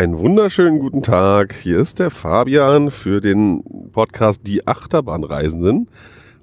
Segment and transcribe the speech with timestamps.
[0.00, 1.52] Einen wunderschönen guten Tag.
[1.52, 5.90] Hier ist der Fabian für den Podcast Die Achterbahnreisenden.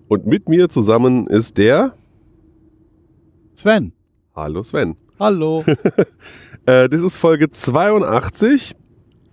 [0.08, 1.94] Und mit mir zusammen ist der
[3.56, 3.94] Sven.
[4.36, 4.96] Hallo Sven.
[5.18, 5.66] Hallo.
[6.68, 8.76] Äh, das ist Folge 82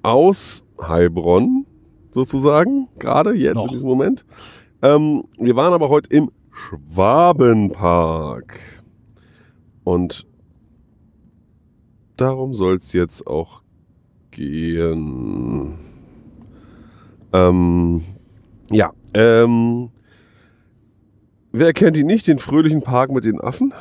[0.03, 1.67] aus Heilbronn,
[2.13, 3.67] sozusagen, gerade jetzt Noch.
[3.67, 4.25] in diesem Moment.
[4.81, 8.59] Ähm, wir waren aber heute im Schwabenpark.
[9.83, 10.27] Und
[12.17, 13.64] darum soll es jetzt auch
[14.35, 15.75] gehen.
[17.33, 18.03] Ähm,
[18.71, 19.91] ja, ähm,
[21.53, 23.73] wer kennt ihn nicht, den fröhlichen Park mit den Affen?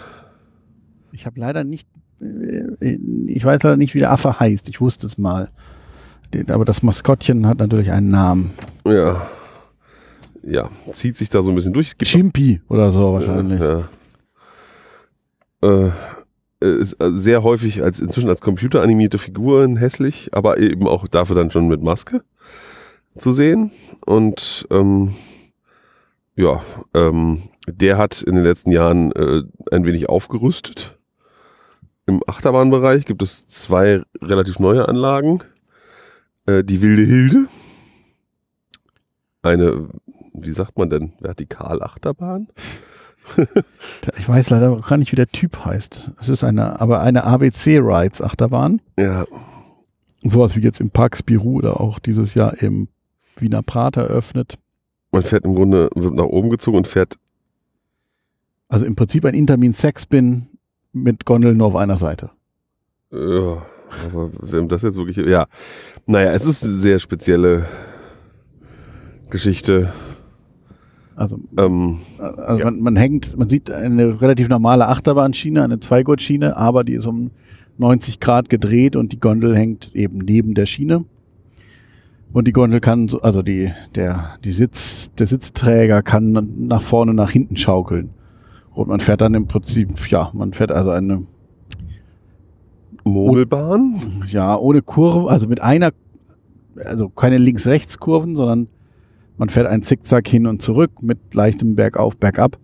[1.11, 1.87] Ich habe leider nicht,
[2.21, 4.69] äh, ich weiß leider nicht, wie der Affe heißt.
[4.69, 5.49] Ich wusste es mal.
[6.47, 8.51] Aber das Maskottchen hat natürlich einen Namen.
[8.87, 9.27] Ja.
[10.41, 11.95] Ja, zieht sich da so ein bisschen durch.
[11.97, 13.61] Chimpi oder so wahrscheinlich.
[13.61, 13.83] Ja.
[15.63, 15.91] Äh, äh,
[16.63, 21.81] sehr häufig als inzwischen als computeranimierte Figuren hässlich, aber eben auch dafür dann schon mit
[21.81, 22.21] Maske
[23.17, 23.71] zu sehen.
[24.05, 25.13] Und ähm,
[26.35, 30.97] ja, ähm, der hat in den letzten Jahren äh, ein wenig aufgerüstet.
[32.05, 35.41] Im Achterbahnbereich gibt es zwei relativ neue Anlagen.
[36.45, 37.45] Äh, die Wilde Hilde.
[39.41, 39.87] Eine,
[40.33, 42.47] wie sagt man denn, Vertikalachterbahn?
[44.17, 46.11] Ich weiß leider gar nicht, wie der Typ heißt.
[46.19, 48.81] Es ist eine, aber eine ABC Rides Achterbahn.
[48.97, 49.25] Ja,
[50.23, 52.87] Sowas wie jetzt im Park Spirou oder auch dieses Jahr im
[53.37, 54.57] Wiener Prater eröffnet.
[55.11, 57.17] Man fährt im Grunde, wird nach oben gezogen und fährt,
[58.69, 60.47] Also im Prinzip ein Intermin Sexspin
[60.93, 62.29] mit Gondeln nur auf einer Seite.
[63.11, 63.61] ja,
[64.05, 65.45] aber wem das jetzt wirklich, ja.
[66.05, 67.65] Naja, es ist eine sehr spezielle
[69.29, 69.91] Geschichte.
[71.15, 72.65] Also Ähm, Also Ja.
[72.65, 77.31] man, man hängt, man sieht eine relativ normale Achterbahnschiene, eine Zweigurtschiene, aber die ist um
[77.77, 81.05] 90 Grad gedreht und die Gondel hängt eben neben der Schiene.
[82.31, 86.31] Und die Gondel kann, so- also die, der, die Sitz, der Sitzträger kann
[86.67, 88.09] nach vorne, und nach hinten schaukeln.
[88.73, 91.23] Und man fährt dann im Prinzip, ja, man fährt also eine,
[93.03, 94.23] Mogelbahn?
[94.29, 95.91] ja, ohne Kurve, also mit einer,
[96.83, 98.67] also keine Links-Rechts-Kurven, sondern
[99.37, 102.57] man fährt einen Zickzack hin und zurück mit leichtem Bergauf, Bergab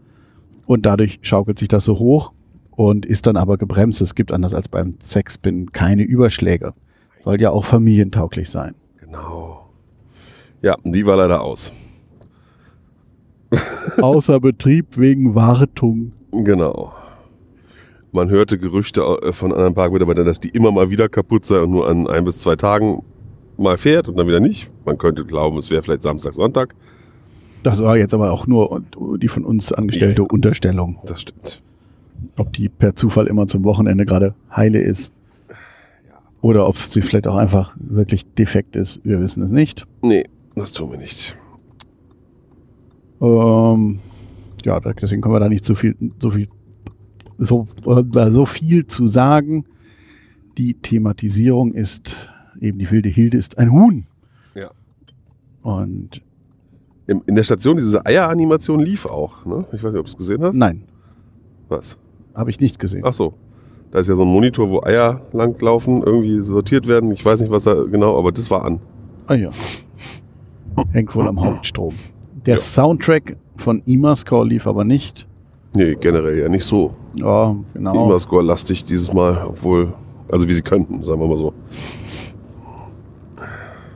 [0.65, 2.31] und dadurch schaukelt sich das so hoch
[2.71, 4.01] und ist dann aber gebremst.
[4.01, 6.73] Es gibt anders als beim Sexspin keine Überschläge.
[7.21, 8.75] Soll ja auch familientauglich sein.
[8.99, 9.69] Genau.
[10.61, 11.73] Ja, die war leider aus.
[14.01, 16.13] Außer Betrieb wegen Wartung.
[16.31, 16.93] Genau.
[18.11, 21.71] Man hörte Gerüchte äh, von anderen Parkmitarbeitern, dass die immer mal wieder kaputt sei und
[21.71, 23.03] nur an ein bis zwei Tagen
[23.59, 24.67] mal fährt und dann wieder nicht.
[24.85, 26.75] Man könnte glauben, es wäre vielleicht Samstag, Sonntag.
[27.63, 28.81] Das war jetzt aber auch nur
[29.17, 30.99] die von uns angestellte Unterstellung.
[31.05, 31.61] Das stimmt.
[32.37, 35.11] Ob die per Zufall immer zum Wochenende gerade heile ist.
[36.41, 39.01] Oder ob sie vielleicht auch einfach wirklich defekt ist.
[39.03, 39.85] Wir wissen es nicht.
[40.01, 40.23] Nee,
[40.55, 41.35] das tun wir nicht.
[43.21, 43.99] Ähm,
[44.63, 46.47] ja, deswegen können wir da nicht so viel, so viel,
[47.37, 49.65] so, äh, so viel zu sagen.
[50.57, 52.29] Die Thematisierung ist
[52.61, 54.05] eben die wilde Hilde ist ein Huhn.
[54.55, 54.71] Ja.
[55.61, 56.21] Und
[57.07, 59.45] in der Station, diese Eieranimation lief auch.
[59.45, 59.65] Ne?
[59.73, 60.55] Ich weiß nicht, ob du es gesehen hast.
[60.55, 60.83] nein,
[61.67, 61.97] Was?
[62.35, 63.01] habe ich nicht gesehen.
[63.03, 63.33] Ach so.
[63.91, 67.11] Da ist ja so ein Monitor, wo Eier langlaufen, irgendwie sortiert werden.
[67.11, 68.79] Ich weiß nicht, was da genau, aber das war an.
[69.25, 69.49] Ah ja.
[70.91, 71.93] Hängt wohl am Hauptstrom.
[72.45, 72.59] Der Ja.
[72.61, 75.27] Soundtrack von Imascore lief aber nicht.
[75.73, 78.05] Nee, generell ja nicht so Ja, genau.
[78.05, 79.93] Imascore-lastig dieses Mal, obwohl,
[80.31, 81.53] also wie sie könnten, sagen wir mal so.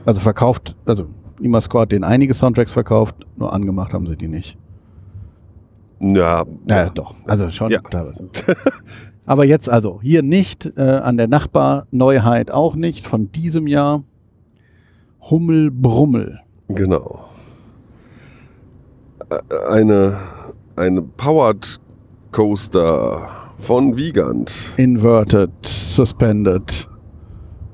[0.04, 1.06] Also verkauft, also
[1.40, 4.56] Imascore hat denen einige Soundtracks verkauft, nur angemacht haben sie die nicht.
[6.00, 7.14] Ja, Ja, doch.
[7.26, 7.80] Also schon Ja.
[7.80, 8.28] teilweise.
[9.26, 14.02] Aber jetzt also hier nicht, äh, an der Nachbarneuheit auch nicht, von diesem Jahr.
[15.30, 16.40] Hummel Brummel.
[16.68, 17.24] Genau.
[19.30, 20.16] Ä- Eine,
[20.76, 21.80] eine Powered
[22.32, 23.26] Coaster
[23.56, 24.74] von Wiegand.
[24.76, 26.88] Inverted, suspended.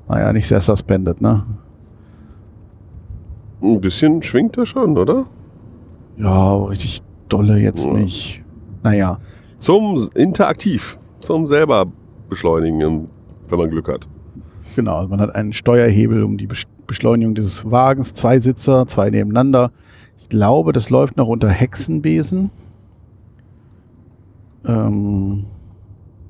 [0.07, 1.43] Naja, nicht sehr suspended, ne?
[3.61, 5.25] Ein bisschen schwingt er schon, oder?
[6.17, 7.93] Ja, richtig dolle jetzt Ja.
[7.93, 8.43] nicht.
[8.83, 9.19] Naja,
[9.59, 11.85] Zum Interaktiv, zum selber
[12.29, 13.07] beschleunigen,
[13.47, 14.07] wenn man Glück hat.
[14.75, 14.95] genau.
[14.95, 19.71] Also man hat einen Steuerhebel um die Besch- Beschleunigung dieses Wagens, zwei Sitzer, zwei nebeneinander.
[20.19, 22.49] Ich glaube, das läuft noch unter Hexenbesen.
[24.65, 25.45] Ähm,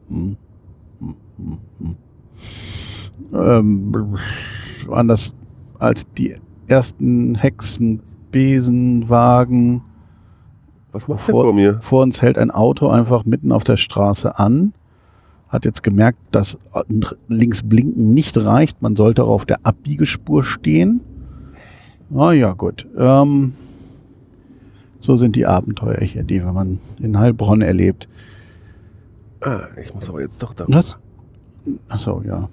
[0.10, 0.38] hm,
[1.00, 1.95] hm, hm, hm.
[3.34, 4.18] ähm,
[4.89, 5.34] anders
[5.80, 6.36] als die
[6.72, 9.82] ersten Hexenbesenwagen.
[10.92, 11.80] Was macht Vor- vor mir?
[11.82, 14.74] Vor uns hält ein Auto einfach mitten auf der Straße an,
[15.50, 16.58] hat jetzt gemerkt, dass
[17.28, 18.82] links blinken nicht reicht.
[18.82, 21.02] Man sollte auch auf der Abbiegespur stehen.
[22.14, 22.86] Ah ja, gut.
[22.98, 23.54] Ähm,
[25.00, 28.10] so sind die Abenteuer hier, die man in Heilbronn erlebt.
[29.42, 30.66] Ah, ich muss aber jetzt doch da.
[30.68, 30.98] Was?
[31.90, 32.50] Achso, ja.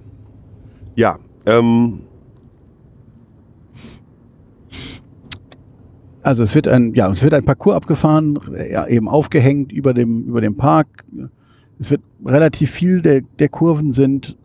[0.94, 2.00] Ja, ähm,
[6.28, 8.38] Also es wird ein, ja, es wird ein Parcours abgefahren,
[8.70, 11.06] ja, eben aufgehängt über dem, über dem Park.
[11.78, 14.36] Es wird relativ viel der, der Kurven sind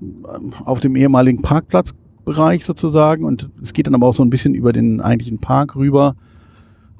[0.00, 4.56] ähm, auf dem ehemaligen Parkplatzbereich sozusagen und es geht dann aber auch so ein bisschen
[4.56, 6.16] über den eigentlichen Park rüber,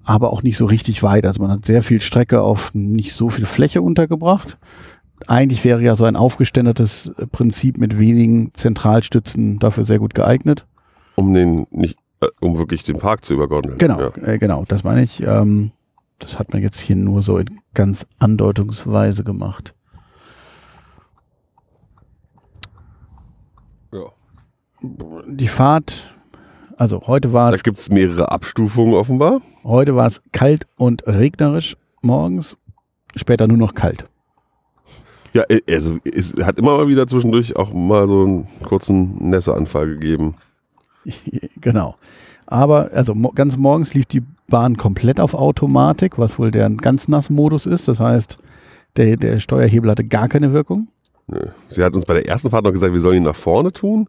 [0.04, 1.26] aber auch nicht so richtig weit.
[1.26, 4.56] Also man hat sehr viel Strecke auf nicht so viel Fläche untergebracht.
[5.26, 10.64] Eigentlich wäre ja so ein aufgeständertes Prinzip mit wenigen Zentralstützen dafür sehr gut geeignet.
[11.16, 11.96] Um den nicht,
[12.40, 13.78] um wirklich den Park zu übergondeln.
[13.78, 14.08] Genau, Ja.
[14.22, 15.22] äh, genau, das meine ich.
[15.26, 15.72] Ähm,
[16.18, 19.74] das hat man jetzt hier nur so in ganz andeutungsweise gemacht.
[23.92, 24.04] Ja.
[25.26, 26.14] Die Fahrt,
[26.76, 29.40] also heute war Da es, gibt es mehrere Abstufungen offenbar.
[29.64, 32.56] heute war es kalt und regnerisch morgens,
[33.16, 34.08] später nur noch kalt.
[35.34, 39.86] Ja, äh, also es hat immer mal wieder zwischendurch auch mal so einen kurzen Nässeanfall
[39.88, 40.34] gegeben.
[41.60, 41.96] genau.
[42.46, 47.08] Aber also mo ganz morgens lief die Bahn komplett auf Automatik, was wohl der ganz
[47.08, 47.88] nass Modus ist.
[47.88, 48.38] Das heißt,
[48.96, 50.88] der, der Steuerhebel hatte gar keine Wirkung.
[51.26, 51.40] Nö.
[51.68, 54.08] Sie hat uns bei der ersten Fahrt noch gesagt, wir sollen ihn nach vorne tun,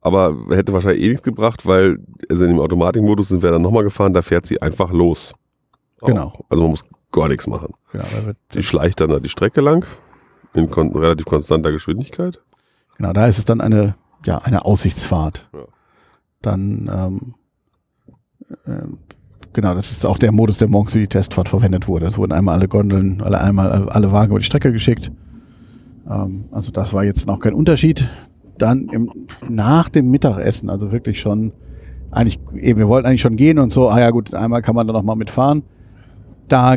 [0.00, 1.98] aber hätte wahrscheinlich eh nichts gebracht, weil
[2.28, 5.34] also in dem Automatikmodus sind wir dann nochmal gefahren, da fährt sie einfach los.
[6.00, 6.08] Auch.
[6.08, 6.32] Genau.
[6.48, 7.72] Also man muss gar nichts machen.
[7.92, 8.04] Genau,
[8.50, 9.86] Sie schleicht dann da die Strecke lang
[10.54, 12.40] in kon relativ konstanter Geschwindigkeit.
[12.96, 13.94] Genau, da ist es dann eine,
[14.24, 15.48] ja, eine Aussichtsfahrt.
[15.52, 15.60] Ja.
[16.42, 17.34] Dann, ähm,
[18.66, 18.98] ähm,
[19.52, 22.06] genau, das ist auch der Modus, der morgens für die Testfahrt verwendet wurde.
[22.06, 25.10] Es wurden einmal alle Gondeln, alle einmal alle Wagen über die Strecke geschickt.
[26.08, 28.08] Ähm, also das war jetzt noch kein Unterschied.
[28.56, 29.10] Dann im,
[29.48, 31.52] nach dem Mittagessen, also wirklich schon,
[32.10, 34.86] eigentlich, eben, wir wollten eigentlich schon gehen und so, ah ja gut, einmal kann man
[34.86, 35.62] da noch mal mitfahren.
[36.48, 36.76] Da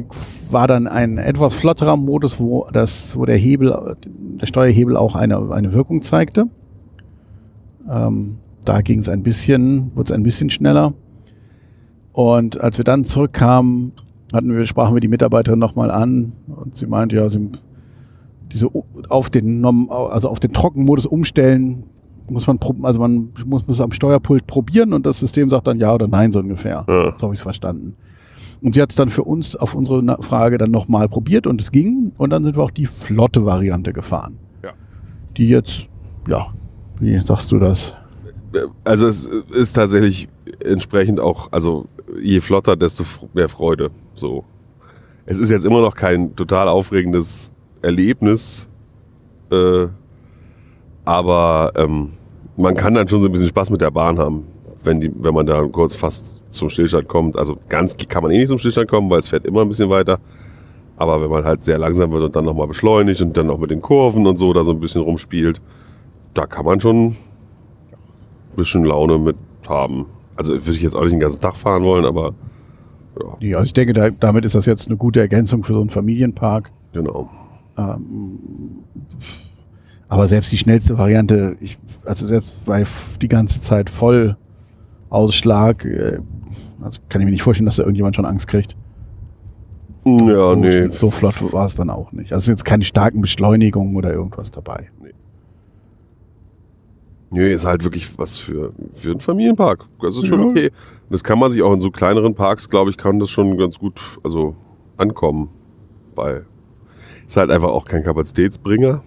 [0.50, 5.52] war dann ein etwas flotterer Modus, wo das, wo der Hebel, der Steuerhebel auch eine,
[5.52, 6.48] eine Wirkung zeigte.
[7.90, 10.94] Ähm, da ging es ein bisschen, wurde es ein bisschen schneller.
[12.14, 13.94] Und als wir dann zurückkamen,
[14.34, 17.50] hatten wir, sprachen wir die Mitarbeiterin nochmal an und sie meinte, ja, sie,
[18.52, 18.70] diese
[19.10, 21.84] auf den, also auf den Trockenmodus umstellen,
[22.30, 25.94] muss man, also man muss, muss am Steuerpult probieren und das System sagt dann ja
[25.94, 26.86] oder nein, so ungefähr.
[26.88, 27.14] Ja.
[27.18, 27.96] So habe ich es verstanden.
[28.62, 31.72] Und sie hat es dann für uns auf unsere Frage dann nochmal probiert und es
[31.72, 32.12] ging.
[32.18, 34.38] Und dann sind wir auch die flotte Variante gefahren.
[34.64, 34.72] Ja.
[35.38, 35.88] Die jetzt,
[36.28, 36.48] ja,
[37.00, 37.96] wie sagst du das?
[38.84, 40.28] Also es ist tatsächlich
[40.64, 41.86] entsprechend auch, also
[42.22, 43.04] je flotter, desto
[43.34, 43.92] mehr Freude.
[44.16, 44.44] So.
[45.26, 47.52] Es ist jetzt immer noch kein total aufregendes
[47.82, 48.70] Erlebnis,
[49.52, 49.88] äh,
[51.06, 52.14] aber ähm,
[52.58, 54.46] man kann dann schon so ein bisschen Spaß mit der Bahn haben,
[54.84, 57.38] wenn, die, wenn man da kurz fast zum Stillstand kommt.
[57.38, 59.90] Also ganz kann man eh nicht zum Stillstand kommen, weil es fährt immer ein bisschen
[59.90, 60.20] weiter.
[60.98, 63.72] Aber wenn man halt sehr langsam wird und dann nochmal beschleunigt und dann noch mit
[63.72, 65.62] den Kurven und so da so ein bisschen rumspielt,
[66.34, 67.16] da kann man schon
[68.56, 69.38] bisschen Laune mit
[69.68, 70.06] haben.
[70.36, 72.34] Also würde ich jetzt auch nicht den ganzen Tag fahren wollen, aber
[73.20, 75.82] ja, Ja, also ich denke, da, damit ist das jetzt eine gute Ergänzung für so
[75.82, 76.72] einen Familienpark.
[76.94, 77.30] genau.
[77.78, 78.40] Ähm,
[80.10, 82.84] aber selbst die schnellste Variante, ich, also selbst bei
[83.22, 84.36] die ganze Zeit voll
[85.10, 86.20] Ausschlag, äh,
[86.82, 88.76] also kann ich mir nicht vorstellen, dass da irgendjemand schon Angst kriegt.
[90.04, 90.90] Ja, so, nee.
[90.90, 92.34] so flott war es dann auch nicht.
[92.34, 94.90] Also jetzt keine starken Beschleunigungen oder irgendwas dabei.
[97.32, 99.86] Nee, ist halt wirklich was für, für einen Familienpark.
[100.02, 100.46] Das ist schon Ja.
[100.48, 100.66] okay.
[100.68, 103.58] Und das kann man sich auch in so kleineren Parks, glaube ich, kann das schon
[103.58, 104.56] ganz gut also
[104.98, 105.50] ankommen.
[106.14, 106.46] Weil
[107.26, 109.02] ist halt einfach auch kein Kapazitätsbringer.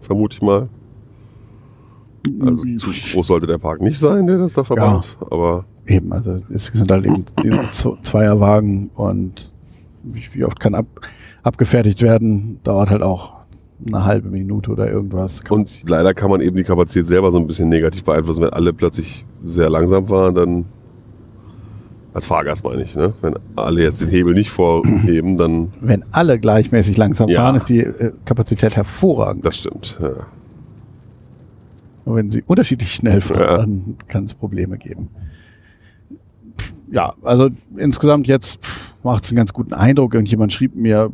[0.00, 0.68] Vermute ich mal.
[2.40, 5.16] Also zu groß sollte der Park nicht sein, der das da verbaut.
[5.30, 7.24] Aber Eben, also es sind halt eben
[8.02, 9.52] Zweierwagen und
[10.02, 10.86] wie, wie oft kann ab,
[11.42, 13.35] abgefertigt werden, dauert halt auch
[13.86, 15.42] eine halbe Minute oder irgendwas.
[15.48, 18.72] Und leider kann man eben die Kapazität selber so ein bisschen negativ beeinflussen, wenn alle
[18.72, 20.64] plötzlich sehr langsam fahren, dann
[22.14, 23.12] als Fahrgast meine ich, ne?
[23.20, 27.40] Wenn alle jetzt den Hebel nicht vorheben, dann wenn alle gleichmäßig langsam Ja.
[27.42, 29.44] fahren, ist die äh, Kapazität hervorragend.
[29.44, 29.98] das stimmt.
[30.00, 30.12] Ja.
[32.06, 33.56] Und wenn sie unterschiedlich schnell fahren, Ja.
[33.58, 35.08] dann kann es Probleme geben.
[36.90, 38.60] Ja, also insgesamt jetzt
[39.02, 40.14] macht es einen ganz guten Eindruck.
[40.14, 41.10] Irgendjemand schrieb mir,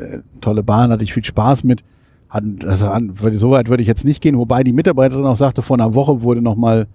[0.00, 1.82] äh, tolle Bahn, hatte ich viel Spaß mit.
[2.28, 2.88] Hatten, also
[3.32, 6.22] so weit würde ich jetzt nicht gehen, wobei die Mitarbeiterin auch sagte, vor einer Woche
[6.22, 6.86] wurde nochmal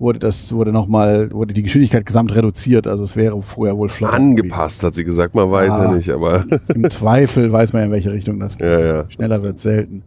[0.00, 2.86] wurde das, wurde nochmal, wurde die Geschwindigkeit gesamt reduziert.
[2.86, 4.14] Also es wäre vorher wohl flott.
[4.14, 5.92] Angepasst, hat sie gesagt, man weiß ja, Ja.
[5.92, 8.66] nicht, aber Im Zweifel weiß man ja, in welche Richtung das geht.
[8.66, 9.10] ja, ja.
[9.10, 10.02] Schneller wird selten.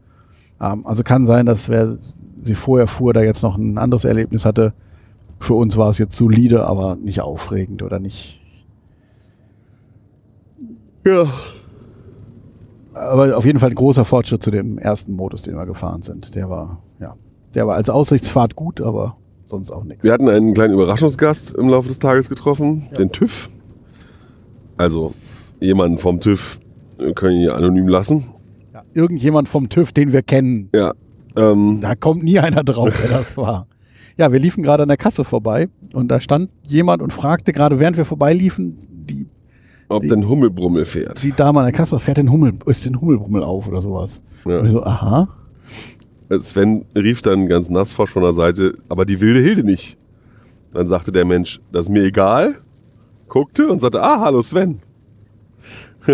[0.60, 1.98] Ähm, also kann sein, dass wer
[2.44, 4.74] sie vorher fuhr, da jetzt noch ein anderes Erlebnis hatte.
[5.40, 8.42] Für uns war es jetzt solide, aber nicht aufregend oder nicht.
[11.06, 11.26] Ja.
[12.94, 16.36] Aber auf jeden Fall ein großer Fortschritt zu dem ersten Modus, den wir gefahren sind.
[16.36, 17.16] Der war, ja,
[17.56, 20.04] der war als Aussichtsfahrt gut, aber sonst auch nichts.
[20.04, 23.50] Wir hatten einen kleinen Überraschungsgast im Laufe des Tages getroffen, den TÜV.
[24.78, 25.14] Also
[25.60, 26.60] jemanden vom TÜV
[27.16, 28.26] können ihn anonym lassen.
[28.74, 30.94] Ja, irgendjemand vom TÜV, den wir kennen, Ja.
[31.36, 33.66] Ähm, da kommt nie einer drauf, wer das war.
[34.18, 37.80] Ja, wir liefen gerade an der Kasse vorbei und da stand jemand und fragte gerade,
[37.80, 39.26] während wir vorbeiliefen, die,
[39.94, 41.24] ob denn Hummelbrummel fährt.
[41.24, 44.22] die Dame an der Kasse, fährt den Hummel, ist den Hummelbrummel auf oder sowas.
[44.46, 44.60] Ja.
[44.60, 45.30] Und ich so, aha.
[46.40, 49.98] Sven rief dann ganz nassforsch von der Seite, aber die wilde Hilde nicht.
[50.72, 52.56] Dann sagte der Mensch, das ist mir egal,
[53.28, 54.80] guckte und sagte, ah, hallo Sven.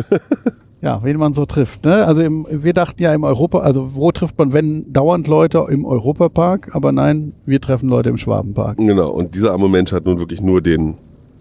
[0.82, 1.84] Ja, wen man so trifft.
[1.84, 2.06] Ne?
[2.06, 5.84] Also im, wir dachten ja im Europa, also wo trifft man, wenn dauernd Leute im
[5.84, 8.78] Europapark, aber nein, wir treffen Leute im Schwabenpark.
[8.78, 10.96] Genau, und dieser arme Mensch hat nun wirklich nur den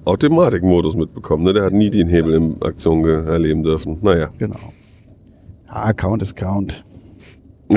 [0.05, 1.45] Automatikmodus mitbekommen.
[1.45, 1.53] Ne?
[1.53, 3.99] Der hat nie den Hebel in Aktion erleben dürfen.
[4.03, 4.73] Naja, Genau.
[5.69, 6.85] Ja, Count ist Count.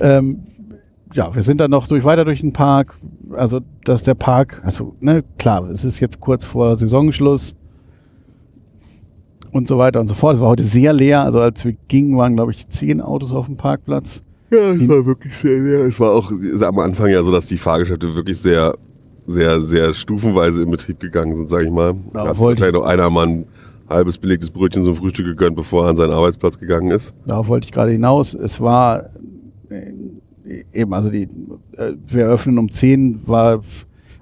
[0.00, 0.42] ähm,
[1.12, 2.96] ja, wir sind dann noch durch, weiter durch den Park.
[3.32, 7.54] Also, dass der Park, also, ne, klar, es ist jetzt kurz vor Saisonschluss
[9.52, 10.34] und so weiter und so fort.
[10.34, 11.22] Es war heute sehr leer.
[11.22, 14.22] Also, als wir gingen, waren, glaube ich, zehn Autos auf dem Parkplatz.
[14.50, 15.84] Ja, es war wirklich sehr leer.
[15.84, 18.76] Es war auch am Anfang ja so, dass die Fahrgeschäfte wirklich sehr,
[19.26, 21.94] sehr, sehr stufenweise in Betrieb gegangen sind, sage ich mal.
[22.12, 23.46] Da hat vielleicht noch einer mal ein
[23.88, 27.14] halbes belegtes Brötchen zum Frühstück gegönnt, bevor er an seinen Arbeitsplatz gegangen ist.
[27.26, 28.34] Darauf wollte ich gerade hinaus.
[28.34, 29.10] Es war
[29.68, 29.92] äh,
[30.72, 31.28] eben, also die,
[31.76, 33.60] äh, wir öffnen um 10, war,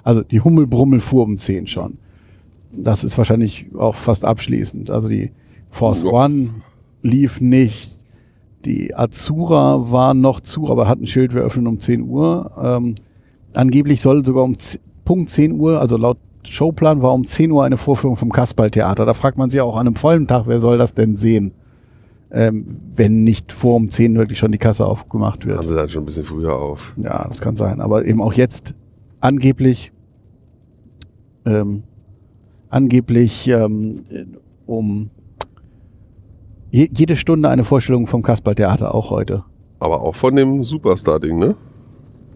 [0.03, 1.99] also die Hummelbrummel fuhr um 10 schon.
[2.77, 4.91] Das ist wahrscheinlich auch fast abschließend.
[4.91, 5.31] Also die
[5.71, 6.11] Force Ja.
[6.11, 6.51] One
[7.03, 7.99] lief nicht.
[8.65, 12.53] Die Azura war noch zu, aber hat ein Schild, wir öffnen um 10 Uhr.
[12.63, 12.95] Ähm,
[13.55, 14.57] angeblich soll sogar um
[15.05, 19.07] Punkt 10 Uhr, also laut Showplan war um 10 Uhr eine Vorführung vom Kasperltheater.
[19.07, 21.53] Da fragt man sich auch an einem vollen Tag, wer soll das denn sehen?
[22.33, 25.69] ähm, wenn nicht vor um 10 wirklich schon die Kasse aufgemacht Haben wird.
[25.69, 26.95] sie dann schon ein bisschen früher auf.
[26.97, 27.81] Ja, das kann sein.
[27.81, 28.75] Aber eben auch jetzt
[29.21, 29.93] angeblich
[31.45, 31.83] ähm,
[32.71, 33.97] angeblich ähm,
[34.67, 35.11] um
[36.71, 39.45] je, jede Stunde eine Vorstellung vom Kasperltheater, auch heute.
[39.79, 41.57] Aber auch von dem Superstar-Ding, ne?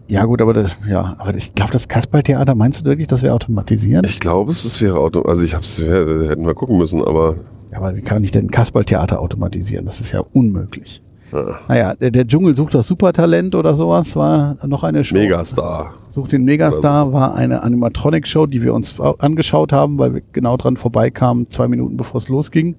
[0.09, 3.33] Ja gut, aber das, ja, aber ich glaube, das Kasperltheater, meinst du wirklich, dass wir
[3.33, 4.05] automatisieren?
[4.05, 5.23] Ich glaube, es es wäre Auto.
[5.23, 7.35] Also ich hab's, ja, hätten wir gucken müssen, aber
[7.71, 9.85] Ja, aber wie kann ich denn Kasperltheater automatisieren?
[9.85, 11.01] Das ist ja unmöglich.
[11.33, 15.15] ja, Naja, der, der Dschungel sucht das Supertalent oder sowas, war noch eine Show.
[15.15, 15.93] Megastar.
[16.09, 20.55] Sucht den Megastar war eine Animatronic-Show, die wir uns au- angeschaut haben, weil wir genau
[20.57, 22.75] dran vorbeikamen, zwei Minuten bevor es losging.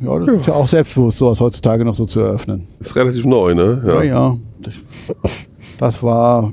[0.00, 2.66] Ja, das ist ja auch selbstbewusst, sowas heutzutage noch so zu eröffnen.
[2.78, 3.82] Ist relativ neu, ne?
[3.86, 4.36] Ja, ja.
[4.62, 4.74] Das,
[5.78, 6.52] das war.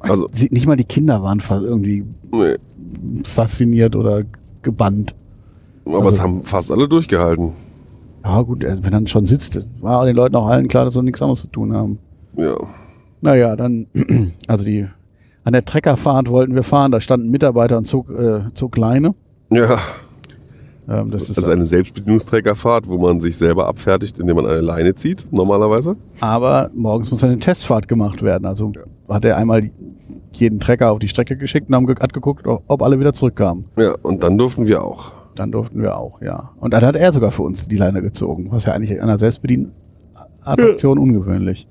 [0.00, 2.56] Also- nicht mal die Kinder waren irgendwie Nee.
[3.24, 4.22] fasziniert oder
[4.62, 5.14] gebannt.
[5.84, 7.52] Aber Also- es haben fast alle durchgehalten.
[8.24, 11.02] Ja, gut, äh, wenn dann schon sitzt, war den Leuten auch allen klar, dass sie
[11.02, 11.98] nichts anderes zu tun haben.
[12.36, 12.54] Ja.
[13.20, 13.86] Naja, dann,
[14.46, 14.86] also die,
[15.44, 19.14] an der Treckerfahrt wollten wir fahren, da stand ein Mitarbeiter und zog, äh, zog Leine.
[19.50, 19.78] Ja.
[20.92, 24.60] Ähm, das Das ist ist eine Selbstbedienungsträgerfahrt, wo man sich selber abfertigt, indem man eine
[24.60, 25.96] Leine zieht, normalerweise.
[26.20, 28.44] aber morgens muss eine Testfahrt gemacht werden.
[28.44, 28.72] Also
[29.08, 29.70] hat er einmal
[30.32, 33.64] jeden Trecker auf die Strecke geschickt und hat geguckt, ob alle wieder zurückkamen.
[33.76, 35.12] Ja, und dann durften wir auch.
[35.34, 36.50] Dann durften wir auch, ja.
[36.60, 39.18] Und dann hat er sogar für uns die Leine gezogen, was ja eigentlich an einer
[39.18, 41.66] Selbstbedienattraktion ungewöhnlich.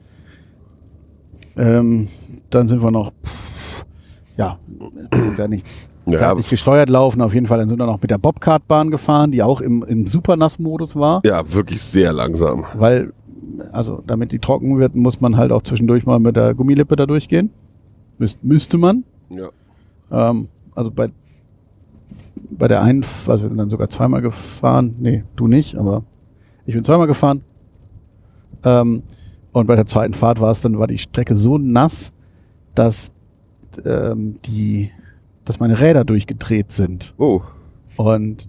[1.58, 2.08] Ähm,
[2.50, 3.86] dann sind wir noch, pff,
[4.38, 4.58] ja,
[5.12, 5.68] wir sind ja nicht
[6.06, 7.22] Ja, seitlich gesteuert laufen.
[7.22, 10.08] Auf jeden Fall, dann sind wir noch mit der Bobkartbahn gefahren, die auch im, im
[10.08, 11.22] Supernass-Modus war.
[11.24, 12.66] ja, wirklich sehr langsam.
[12.74, 13.14] Weil,
[13.72, 17.06] also damit die trocken wird, muss man halt auch zwischendurch mal mit der Gummilippe da
[17.06, 17.52] durchgehen.
[18.18, 19.04] Müsst, müsste man.
[19.30, 19.50] Ja.
[20.12, 21.10] Ähm, also bei,
[22.50, 24.96] bei der einen, also wir sind dann sogar zweimal gefahren.
[25.00, 26.04] Nee, du nicht, aber
[26.66, 27.42] ich bin zweimal gefahren.
[28.64, 29.04] Ähm,
[29.52, 32.12] und bei der zweiten Fahrt war es dann, war die Strecke so nass,
[32.74, 33.12] dass
[33.86, 34.92] ähm, die,
[35.46, 37.14] dass meine Räder durchgedreht sind.
[37.18, 37.42] Oh.
[37.98, 38.48] Und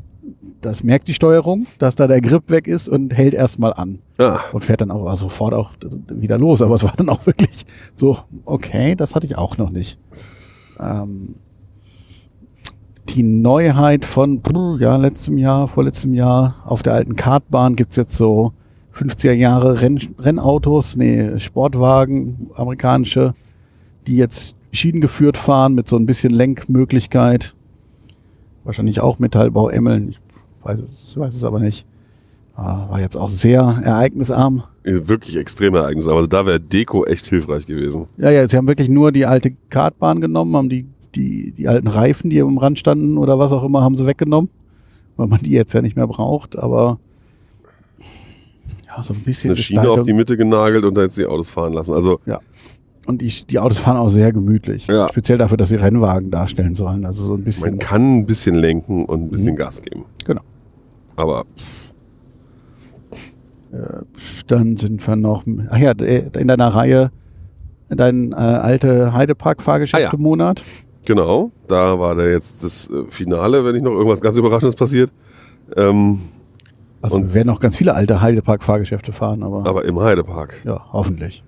[0.61, 4.41] das merkt die Steuerung, dass da der Grip weg ist und hält erstmal an Ja.
[4.53, 5.73] und fährt dann auch sofort auch
[6.09, 6.63] wieder los.
[6.63, 7.65] Aber es war dann auch wirklich
[7.97, 9.99] so, okay, das hatte ich auch noch nicht.
[10.79, 11.35] Ähm,
[13.09, 14.41] die Neuheit von
[14.79, 18.53] ja, letztem Jahr, vorletztem Jahr auf der alten Kartbahn gibt's jetzt so
[18.95, 23.35] 50er Jahre Renn, Rennautos, nee, Sportwagen, amerikanische,
[24.07, 27.55] die jetzt schienengeführt fahren mit so ein bisschen Lenkmöglichkeit.
[28.65, 30.11] Wahrscheinlich auch Metallbau Emmeln.
[30.11, 30.19] Ich
[30.65, 31.85] weiß, es- weiß es aber nicht.
[32.55, 34.63] Ah, war jetzt auch sehr ereignisarm.
[34.85, 36.11] Wirklich extreme Ereignisse.
[36.11, 38.07] Aber da wäre Deko echt hilfreich gewesen.
[38.19, 41.87] Ja, ja, sie haben wirklich nur die alte Kartbahn genommen, haben die, die, die alten
[41.89, 44.51] Reifen, die am Rand standen oder was auch immer, haben sie weggenommen,
[45.17, 46.99] weil man die jetzt ja nicht mehr braucht, aber
[48.87, 51.49] ja, so ein bisschen Eine Schiene auf die Mitte genagelt und da jetzt die Autos
[51.49, 51.95] fahren lassen.
[51.95, 52.21] Also
[53.07, 54.87] Und die, die Autos fahren auch sehr gemütlich.
[54.87, 55.09] Ja.
[55.09, 57.05] Speziell dafür, dass sie Rennwagen darstellen sollen.
[57.05, 57.71] Also so ein bisschen.
[57.71, 59.57] man kann ein bisschen lenken und ein bisschen Mhm.
[59.59, 60.05] Gas geben.
[60.25, 60.43] Genau.
[61.17, 61.45] Aber
[64.47, 65.45] Dann sind wir noch.
[65.71, 67.11] Ach ja, in deiner Reihe
[67.89, 70.63] dein äh, alte Heidepark-Fahrgeschäfte-Monat.
[71.05, 75.11] genau, da war da jetzt das äh, Finale, wenn nicht noch irgendwas ganz Überraschendes passiert.
[75.77, 76.21] Ähm,
[77.03, 80.63] Also Und- wir werden noch ganz viele alte Heidepark-Fahrgeschäfte fahren, aber, aber im Heidepark.
[80.65, 81.43] ja, hoffentlich.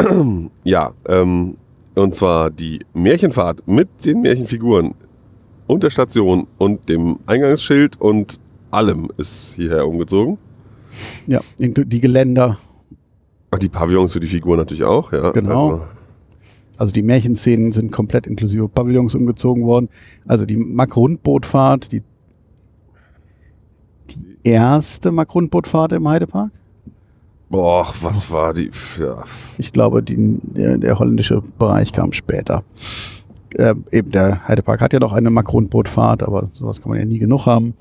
[0.64, 1.56] Ja, ähm,
[1.94, 4.94] und zwar die Märchenfahrt mit den Märchenfiguren
[5.66, 8.40] und der Station und dem Eingangsschild und
[8.70, 10.38] allem ist hierher umgezogen.
[11.26, 12.58] Ja, die Geländer.
[13.50, 15.30] Ach, die Pavillons für die Figuren natürlich auch, ja.
[15.30, 15.70] Genau.
[15.70, 15.84] Also,
[16.76, 19.88] Also die Märchenszenen sind komplett inklusive Pavillons umgezogen worden.
[20.26, 22.02] Also die Mack-Rundbootfahrt, die,
[24.10, 26.52] die erste Mack-Rundbootfahrt im Heidepark.
[27.50, 28.70] Boah, was war die?
[28.98, 29.22] Ja,
[29.58, 32.64] Ich glaube, die, der, der holländische Bereich kam später.
[33.54, 37.18] Äh, eben der Heidepark hat ja noch eine Mack-Rundbootfahrt, aber sowas kann man ja nie
[37.18, 37.74] genug haben.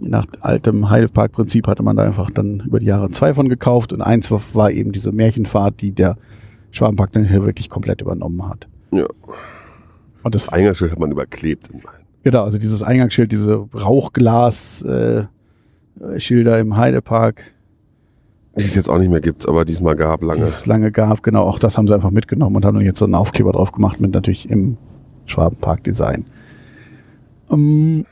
[0.00, 4.02] Nach altem Heidepark-Prinzip hatte man da einfach dann über die Jahre zwei von gekauft und
[4.02, 6.16] eins war, eben diese Märchenfahrt, die der
[6.70, 8.68] Schwabenpark dann hier wirklich komplett übernommen hat.
[8.92, 9.06] Ja.
[10.22, 11.70] Und das Eingangsschild hat man überklebt.
[12.22, 15.28] Genau, also dieses Eingangsschild, diese Rauchglas-Schilder
[16.56, 17.54] äh, im Heidepark,
[18.58, 20.44] Die es jetzt auch nicht mehr gibt, aber diesmal gab die lange.
[20.44, 23.04] es lange gab, genau, auch das haben sie einfach mitgenommen und haben dann jetzt so
[23.04, 24.76] einen Aufkleber drauf gemacht mit natürlich im
[25.26, 26.24] Schwabenpark-Design.
[27.50, 28.04] Ähm,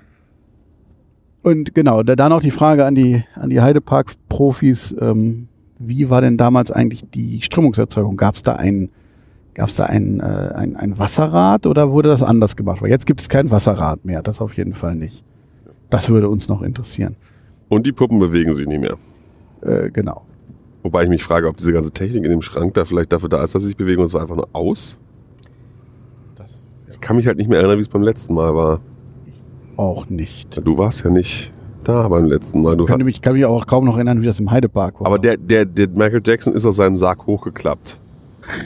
[1.43, 5.49] und genau, da, dann auch die Frage an die, an die Heidepark-Profis, ähm,
[5.79, 8.17] wie war denn damals eigentlich die Strömungserzeugung?
[8.17, 8.91] Gab es da ein,
[9.55, 12.83] gab's da ein, äh, ein, ein Wasserrad oder wurde das anders gemacht?
[12.83, 15.25] Weil jetzt gibt es kein Wasserrad mehr, das auf jeden Fall nicht.
[15.91, 17.17] Das würde uns noch interessieren.
[17.69, 18.97] Und die Puppen bewegen sich nicht mehr.
[19.63, 20.23] Äh, genau.
[20.87, 23.43] Wobei ich mich frage, ob diese ganze Technik in dem Schrank da vielleicht dafür da
[23.43, 25.01] ist, dass sie sich bewegen und es war einfach nur aus.
[26.37, 26.61] Das
[26.93, 28.79] Ich kann mich halt nicht mehr erinnern, wie es beim letzten Mal war.
[29.77, 30.65] auch nicht.
[30.65, 32.77] Du warst ja nicht da beim letzten Mal.
[32.77, 35.09] Du Ich mich, kann mich auch kaum noch erinnern, wie das im Heidepark war.
[35.09, 37.99] aber der, der, der Michael Jackson ist aus seinem Sarg hochgeklappt.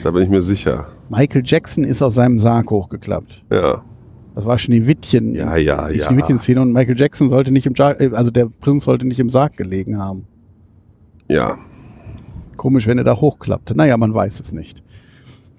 [0.03, 0.89] Da bin ich mir sicher.
[1.09, 3.43] Michael Jackson ist aus seinem Sarg hochgeklappt.
[3.51, 3.81] Ja.
[4.35, 5.33] Das war Schneewittchen.
[5.33, 6.05] Ja, ja, die ja.
[6.05, 9.31] Schneewittchen-Szene und Michael Jackson sollte nicht im Sarg, äh, also der Prinz sollte nicht im
[9.31, 10.27] Sarg gelegen haben.
[11.27, 11.57] Ja.
[12.61, 13.75] Komisch, wenn er da hochklappte.
[13.75, 14.83] Naja, man weiß es nicht.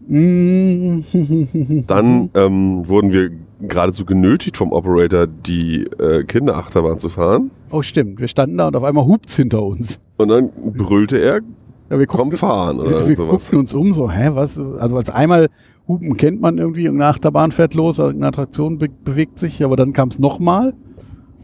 [0.06, 1.00] Mm.
[1.88, 7.50] Dann ähm, wurden wir geradezu genötigt vom Operator, die äh, Kinderachterbahn zu fahren.
[7.72, 8.20] Oh, stimmt.
[8.20, 9.98] Wir standen da und auf einmal hupt's hinter uns.
[10.16, 11.40] Und dann brüllte er,
[11.90, 13.30] Ja, wir komm fahren oder wir, wir sowas.
[13.32, 14.56] guckten uns um, so, hä, was?
[14.56, 15.48] Also als einmal
[15.88, 19.92] Hupen kennt man irgendwie, irgendeine Achterbahn fährt los, irgendeine Attraktion be bewegt sich, aber dann
[19.92, 20.72] kam es nochmal.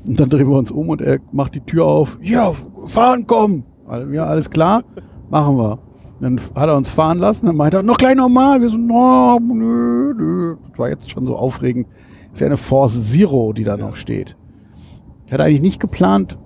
[0.06, 2.16] Und dann drehen wir uns um und er macht die Tür auf.
[2.22, 2.52] Ja,
[2.84, 3.64] fahren, komm!
[4.12, 4.84] Ja, alles klar,
[5.30, 5.78] machen wir.
[6.20, 8.60] Dann hat er uns fahren lassen, dann meinte er, noch gleich nochmal.
[8.60, 10.56] Wir so, no, nö, nö.
[10.70, 11.86] Das war jetzt schon so aufregend.
[12.32, 14.36] Ist ja eine Force Zero, die da noch steht.
[15.26, 16.36] Ich hatte eigentlich nicht geplant,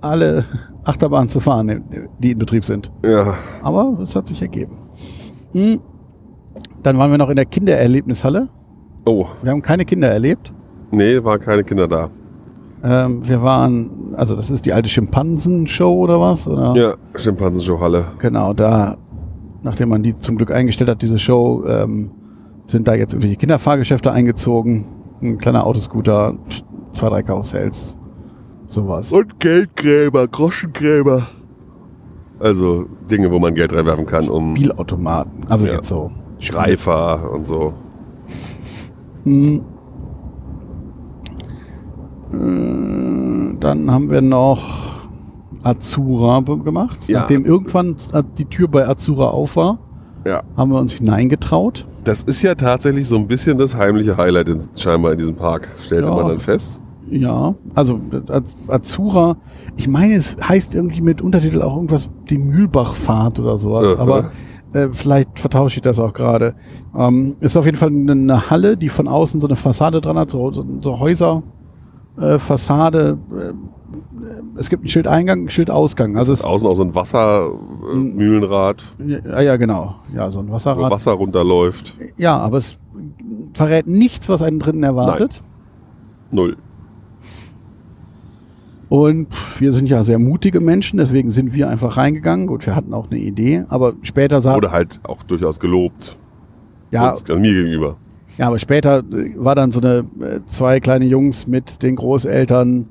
[0.00, 0.44] alle
[0.84, 1.84] Achterbahnen zu fahren,
[2.18, 2.90] die in Betrieb sind.
[3.04, 3.34] Ja.
[3.62, 4.78] Aber es hat sich ergeben.
[5.52, 5.80] Hm.
[6.82, 8.48] Dann waren wir noch in der Kindererlebnishalle.
[9.04, 10.52] Oh, Wir haben keine Kinder erlebt.
[10.92, 12.08] nee, waren keine Kinder da.
[12.82, 16.46] Ähm, wir waren, also das ist die alte Schimpansen-Show oder was?
[16.48, 16.74] Oder?
[16.74, 18.06] Ja, Schimpansenshow-Halle.
[18.18, 18.96] Genau, da,
[19.62, 22.10] nachdem man die zum Glück eingestellt hat, diese Show, ähm,
[22.66, 24.84] sind da jetzt irgendwelche Kinderfahrgeschäfte eingezogen.
[25.22, 26.34] Ein kleiner Autoscooter,
[26.92, 27.96] zwei, drei Karussells,
[28.66, 29.12] sowas.
[29.12, 31.26] Und Geldgräber, Groschengräber.
[32.38, 35.46] Also Dinge, wo man Geld reinwerfen kann, um Spielautomaten.
[35.48, 35.74] Also Ja.
[35.74, 36.10] jetzt so.
[36.38, 37.74] Schreifer und so.
[39.24, 39.60] Hm.
[42.32, 43.09] Äh,
[43.60, 44.62] Dann haben wir noch
[45.62, 46.98] Azura gemacht.
[47.06, 47.96] Ja, Nachdem irgendwann
[48.38, 49.78] die Tür bei Azura auf war,
[50.24, 50.42] Ja.
[50.56, 51.86] haben wir uns hineingetraut.
[52.04, 55.68] Das ist ja tatsächlich so ein bisschen das heimliche Highlight in, scheinbar in diesem Park,
[55.82, 56.14] stellte Ja.
[56.14, 56.80] man dann fest.
[57.10, 59.36] Ja, also Az- Azura,
[59.76, 64.30] ich meine, es heißt irgendwie mit Untertitel auch irgendwas die Mühlbachfahrt oder sowas, Äh, aber
[64.72, 66.54] äh, vielleicht vertausche ich das auch gerade.
[66.96, 70.16] Ähm, ist auf jeden Fall eine, eine Halle, die von außen so eine Fassade dran
[70.16, 71.42] hat, so, so, so Häuser,
[72.20, 73.18] äh, Fassade.
[73.32, 73.52] Äh,
[74.56, 76.16] es gibt ein Schild Eingang, ein Schild Ausgang.
[76.16, 79.96] Also ist außen auch so ein Wassermühlenrad, ja, ja, genau.
[80.14, 80.90] Ja, so ein wo Wasserrad.
[80.90, 81.96] Wasser runterläuft.
[82.16, 82.76] Ja, aber es
[83.54, 85.42] verrät nichts, was einen drinnen erwartet.
[86.30, 86.56] Null.
[88.88, 89.28] Und
[89.58, 92.48] wir sind ja sehr mutige Menschen, deswegen sind wir einfach reingegangen.
[92.48, 96.18] Gut, wir hatten auch eine Idee, aber später sah Wurde halt auch durchaus gelobt.
[96.90, 97.96] ja, Uns, also mir gegenüber.
[98.38, 102.88] Ja, aber später äh, war dann so eine äh, zwei kleine Jungs mit den Großeltern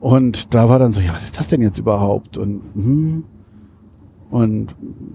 [0.00, 2.38] und da war dann so, ja, was ist das denn jetzt überhaupt?
[2.38, 3.24] Und hm,
[4.30, 4.74] und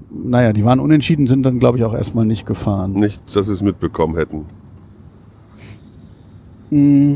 [0.09, 2.93] naja, die waren unentschieden, sind dann glaube ich auch erstmal nicht gefahren.
[2.93, 4.45] Nicht, dass wir es mitbekommen hätten.
[6.69, 7.15] Mm.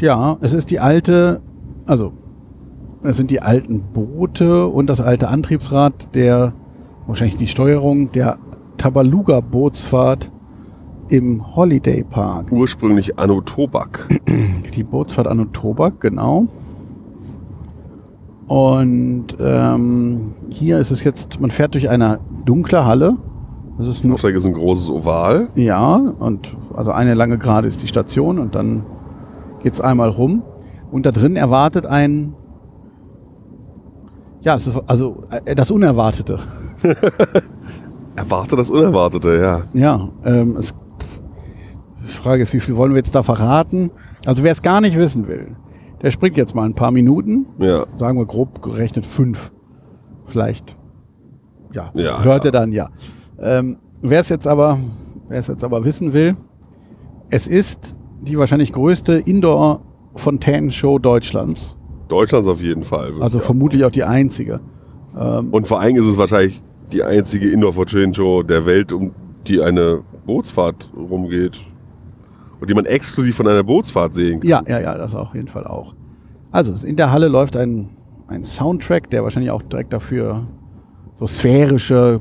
[0.00, 1.40] Ja, es ist die alte,
[1.86, 2.12] also
[3.02, 6.54] es sind die alten Boote und das alte Antriebsrad der,
[7.06, 8.38] wahrscheinlich die Steuerung der
[8.82, 10.32] Tabaluga-Bootsfahrt
[11.08, 12.50] im Holiday Park.
[12.50, 14.08] Ursprünglich Anno Tobak.
[14.74, 16.48] Die Bootsfahrt an und Tobak, genau.
[18.48, 23.16] Und ähm, hier ist es jetzt, man fährt durch eine dunkle Halle.
[23.78, 25.46] Das ist nur ist ein großes Oval.
[25.54, 28.84] Ja, und also eine lange Gerade ist die Station und dann
[29.62, 30.42] geht's einmal rum.
[30.90, 32.34] Und da drin erwartet ein,
[34.40, 36.40] ja, es also äh, das Unerwartete.
[38.16, 39.62] Erwarte das Unerwartete, ja.
[39.72, 40.74] Ja, ähm, es,
[42.02, 43.90] die Frage ist, wie viel wollen wir jetzt da verraten?
[44.26, 45.56] Also wer es gar nicht wissen will,
[46.02, 47.86] der springt jetzt mal ein paar Minuten, Ja.
[47.98, 49.50] sagen wir grob gerechnet fünf,
[50.26, 50.76] vielleicht.
[51.72, 52.48] Ja, Ja, hört ja.
[52.48, 52.88] er dann ja.
[53.40, 54.78] Ähm, wer es jetzt aber,
[55.28, 56.36] wer es jetzt aber wissen will,
[57.30, 61.76] es ist die wahrscheinlich größte Indoor-Fontänenshow Deutschlands.
[62.08, 63.12] Deutschlands auf jeden Fall.
[63.20, 64.60] Also vermutlich auch die einzige.
[65.18, 69.12] Ähm, Und vor allem ist es wahrscheinlich die einzige indoor fortune show der Welt, um
[69.46, 71.62] die eine Bootsfahrt rumgeht.
[72.60, 74.48] Und die man exklusiv von einer Bootsfahrt sehen kann.
[74.48, 75.94] Ja, ja, ja, das auf jeden Fall auch.
[76.52, 77.90] Also in der Halle läuft ein,
[78.28, 80.46] ein Soundtrack, der wahrscheinlich auch direkt dafür
[81.14, 82.20] so sphärische,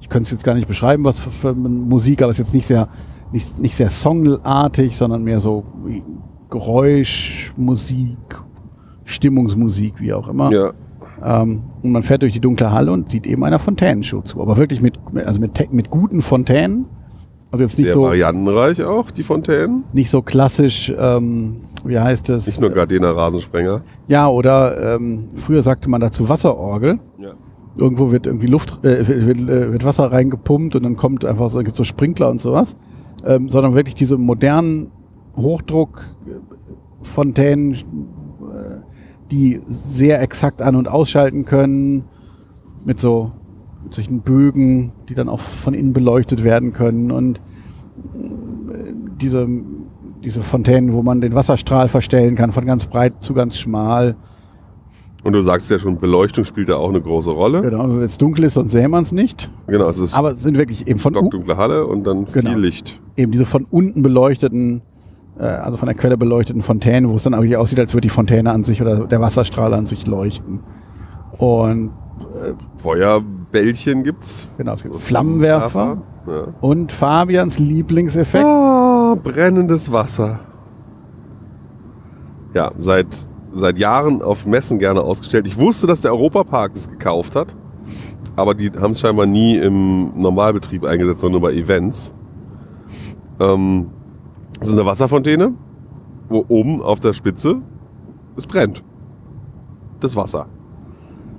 [0.00, 2.54] ich könnte es jetzt gar nicht beschreiben, was für, für Musik, aber es ist jetzt
[2.54, 2.88] nicht sehr,
[3.30, 5.64] nicht, nicht sehr songartig, sondern mehr so
[6.50, 8.18] Geräusch, Musik,
[9.04, 10.52] Stimmungsmusik, wie auch immer.
[10.52, 10.72] Ja.
[11.24, 14.40] Ähm, und man fährt durch die dunkle Halle und sieht eben einer Fontänenshow zu.
[14.40, 16.86] Aber wirklich mit, also mit, mit guten Fontänen.
[17.50, 19.84] Also jetzt nicht Sehr so, variantenreich auch, die Fontänen.
[19.92, 22.46] nicht so klassisch, ähm, wie heißt es?
[22.46, 23.82] Nicht nur Gardena Rasensprenger.
[24.08, 26.98] Ja, oder ähm, früher sagte man dazu Wasserorgel.
[27.18, 27.34] Ja.
[27.76, 31.58] Irgendwo wird irgendwie Luft, äh, wird, wird, äh, Wasser reingepumpt und dann kommt einfach so,
[31.60, 32.74] gibt so Sprinkler und sowas.
[33.24, 34.90] Ähm, sondern wirklich diese modernen
[35.36, 37.78] Hochdruck-Fontänen, äh,
[39.32, 42.04] die sehr exakt an- und ausschalten können,
[42.84, 43.32] mit so
[43.82, 49.48] mit solchen Bögen, die dann auch von innen beleuchtet werden können und äh, diese,
[50.22, 54.14] diese Fontänen, wo man den Wasserstrahl verstellen kann, von ganz breit zu ganz schmal.
[55.24, 57.62] Und du sagst ja schon, Beleuchtung spielt da auch eine große Rolle.
[57.62, 59.50] Genau, wenn es dunkel ist, sonst sähe man es nicht.
[59.66, 62.50] Genau, es ist Aber es sind wirklich eben von, stockdunkle Halle und dann Genau.
[62.50, 63.00] viel Licht.
[63.16, 64.82] eben diese von unten beleuchteten,
[65.38, 68.50] also von der Quelle beleuchteten Fontänen, wo es dann eigentlich aussieht, als würde die Fontäne
[68.52, 70.60] an sich oder der Wasserstrahl an sich leuchten.
[71.38, 71.90] Und
[72.82, 74.48] Feuerbällchen gibt's.
[74.58, 76.44] genau, es gibt Flammenwerfer Ja.
[76.60, 78.44] und Fabians Lieblingseffekt.
[78.44, 80.40] Ah, brennendes Wasser.
[82.54, 85.46] Ja, seit, seit Jahren auf Messen gerne ausgestellt.
[85.46, 87.56] Ich wusste, dass der Europapark das gekauft hat,
[88.36, 92.12] aber die haben es scheinbar nie im Normalbetrieb eingesetzt, sondern nur bei Events.
[93.40, 93.86] Ähm,
[94.62, 95.54] das ist eine Wasserfontäne,
[96.28, 97.60] wo oben auf der Spitze
[98.36, 98.84] es brennt.
[99.98, 100.46] Das Wasser.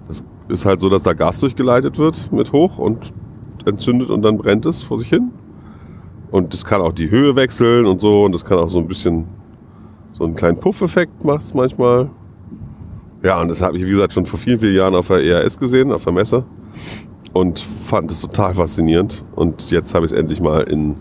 [0.07, 3.13] Das ist halt so, dass da Gas durchgeleitet wird mit hoch und
[3.65, 5.31] entzündet und dann brennt es vor sich hin.
[6.31, 8.23] Und das kann auch die Höhe wechseln und so.
[8.25, 9.25] Und das kann auch so ein bisschen
[10.11, 12.09] so einen kleinen Puff-Effekt macht es manchmal.
[13.23, 15.57] Ja, und das habe ich, wie gesagt, schon vor vielen, vielen Jahren auf der ERS
[15.57, 16.45] gesehen, auf der Messe.
[17.31, 19.23] Und fand es total faszinierend.
[19.35, 20.97] Und jetzt habe ich es endlich mal in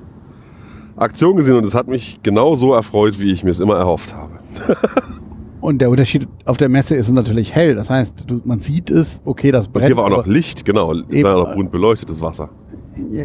[1.03, 1.57] Aktion gesehen.
[1.57, 4.33] Und es hat mich genau so erfreut, wie ich mir es immer erhofft habe.
[5.61, 7.77] Und der Unterschied auf der Messe ist natürlich hell.
[7.77, 9.87] Das heißt, du, man sieht es, okay, das Und brennt.
[9.87, 10.93] hier war auch noch Licht, genau.
[11.09, 12.49] Es war auch noch bunt beleuchtetes Wasser.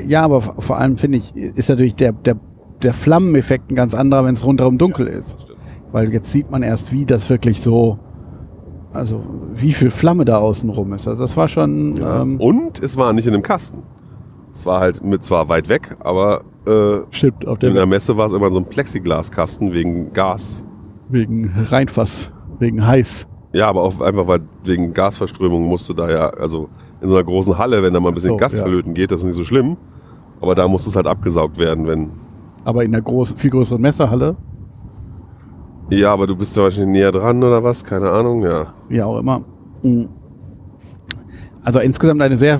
[0.08, 2.36] Ja, aber vor allem finde ich, ist natürlich der, der,
[2.84, 5.36] der Flammeneffekt ein ganz anderer, wenn es rundherum dunkel ist.
[5.92, 7.98] Weil jetzt sieht man erst, wie das wirklich so,
[8.94, 9.24] also
[9.56, 11.08] wie viel Flamme da außen rum ist.
[11.08, 12.22] Also das war schon, Ja.
[12.22, 13.82] ähm, Und es war nicht in einem Kasten.
[14.54, 18.17] Es war halt mit zwar weit weg, aber äh, stimmt, auf in der der, Messe
[18.17, 20.65] war es immer so ein Plexiglaskasten wegen Gas.
[21.10, 23.27] wegen Reinfass, wegen heiß.
[23.53, 26.69] Ja, aber auch einfach, weil wegen Gasverströmung musste da ja, also
[27.01, 28.60] in so einer großen Halle, wenn da mal ein bisschen So, Gas ja.
[28.60, 29.77] verlöten geht, das ist nicht so schlimm.
[30.41, 32.12] Aber da muss es halt abgesaugt werden, wenn
[32.65, 34.36] Aber in einer groß, viel größeren Messehalle,
[35.89, 37.84] Ja, aber du bist ja wahrscheinlich näher dran oder was?
[37.84, 38.73] Keine Ahnung, ja.
[38.89, 39.41] wie auch immer.
[39.84, 40.10] Mhm.
[41.63, 42.60] Also insgesamt eine sehr,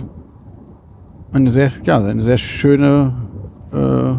[1.34, 3.14] eine sehr, ja, eine sehr schöne,
[3.78, 4.14] äh,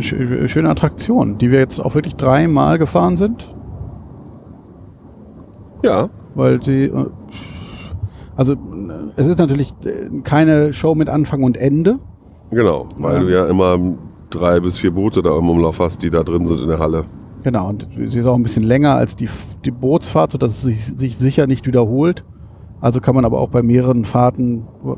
[0.00, 3.52] schö- schöne Attraktion, die wir jetzt auch wirklich dreimal gefahren sind.
[5.82, 7.06] Ja, weil sie äh,
[8.36, 8.56] also äh,
[9.16, 11.98] es ist natürlich äh, keine Show mit Anfang und Ende.
[12.50, 12.88] genau.
[12.98, 13.20] Weil Ja.
[13.20, 13.78] du ja immer
[14.30, 17.04] drei bis vier Boote da im Umlauf hast, die da drin sind in der Halle.
[17.44, 19.28] Genau, und sie ist auch ein bisschen länger als die,
[19.64, 22.24] die Bootsfahrt, sodass es sich, sich sicher nicht wiederholt.
[22.80, 24.96] Also kann man aber auch bei mehreren Fahrten äh,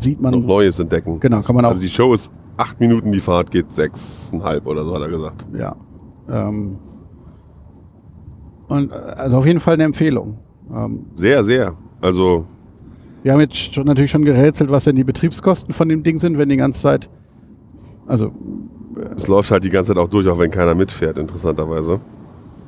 [0.00, 1.20] sieht man Noch Neues entdecken.
[1.20, 4.84] Genau, kann man auch- Also die Show ist acht Minuten, die Fahrt geht sechseinhalb oder
[4.84, 5.46] so, hat er gesagt.
[5.56, 5.74] ja.
[6.28, 6.76] Ähm,
[8.68, 10.38] und äh, also auf jeden Fall eine Empfehlung.
[10.72, 11.74] Ähm, Sehr, sehr.
[12.00, 12.46] Also,
[13.22, 16.38] wir haben jetzt schon natürlich schon gerätselt, was denn die Betriebskosten von dem Ding sind,
[16.38, 17.08] wenn die ganze Zeit
[18.06, 18.32] also
[19.16, 22.00] es läuft halt die ganze Zeit auch durch, auch wenn keiner mitfährt, interessanterweise.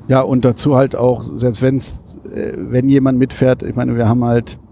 [0.08, 4.24] Ja, und dazu halt auch, selbst wenn's, äh, wenn jemand mitfährt, ich meine, wir haben
[4.24, 4.71] halt, äh,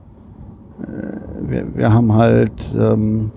[1.43, 3.31] wir, wir haben halt, ähm,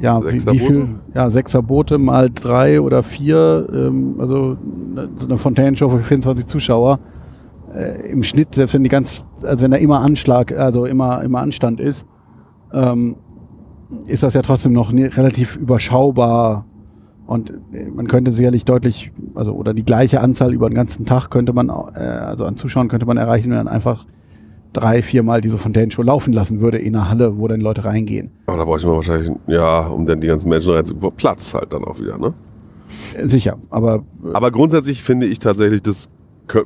[0.00, 4.56] ja, wie, Sechser wie viel, ja, sechser Boote mal drei oder vier, ähm, also
[4.94, 6.98] ne- so eine Fontänen-Show für 24 Zuschauer.
[7.74, 11.40] Äh, Im Schnitt, selbst wenn die ganz, also wenn da immer Anschlag, also immer, immer
[11.40, 12.04] Anstand ist,
[12.72, 13.16] ähm,
[14.06, 16.66] ist das ja trotzdem noch ne, relativ überschaubar.
[17.26, 21.30] Und äh, man könnte sicherlich deutlich, also oder die gleiche Anzahl über den ganzen Tag
[21.30, 24.06] könnte man, äh, also an Zuschauern könnte man erreichen, wenn man einfach
[24.74, 28.30] drei, viermal diese Fontänenshow laufen lassen würde in einer Halle, wo dann Leute reingehen.
[28.46, 31.84] Aber da bräuchte man wahrscheinlich, ja, um dann die ganzen Menschen reinzubekommen, Platz halt dann
[31.84, 32.34] auch wieder, ne?
[33.16, 36.10] Äh, Sicher, aber, äh, Aber grundsätzlich finde ich tatsächlich, das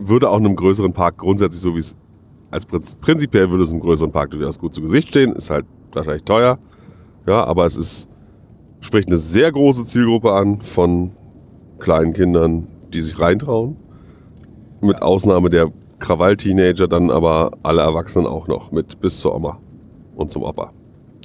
[0.01, 1.97] würde auch in einem größeren Park grundsätzlich so wie es
[2.51, 5.66] als Prinz, prinzipiell würde es im größeren Park durchaus gut zu Gesicht stehen, ist halt
[5.92, 6.59] wahrscheinlich teuer,
[7.27, 8.09] ja, aber es ist
[8.81, 11.11] spricht eine sehr große Zielgruppe an von
[11.79, 13.77] kleinen Kindern, die sich reintrauen,
[14.81, 19.59] mit Ausnahme der Krawall-Teenager, dann aber alle Erwachsenen auch noch mit bis zur Oma
[20.17, 20.73] und zum Opa.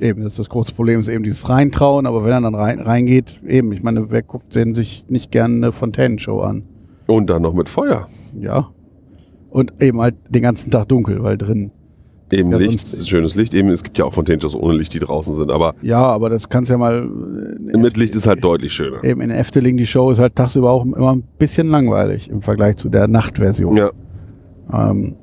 [0.02, 2.80] eben, das, ist das große Problem ist eben dieses Reintrauen, aber wenn er dann rein,
[2.80, 6.64] reingeht, eben, ich meine, wer guckt denn sich nicht gerne eine Fontänenshow an?
[7.08, 8.08] Und dann noch mit Feuer.
[8.40, 8.70] Ja.
[9.50, 11.72] Und eben halt den ganzen Tag dunkel, weil drin.
[12.32, 13.54] Eben ja Licht, schönes Licht.
[13.54, 16.50] Eben, es gibt ja auch Fontänenshows ohne Licht, die draußen sind, aber Ja, aber das
[16.50, 17.08] kannst ja mal.
[17.74, 19.04] äh, mit Licht ist halt deutlich schöner.
[19.04, 22.78] Eben in Efteling, die Show ist halt tagsüber auch immer ein bisschen langweilig im Vergleich
[22.78, 23.78] zu der Nachtversion.
[23.78, 23.92] Ja,
[24.74, 25.16] Ähm,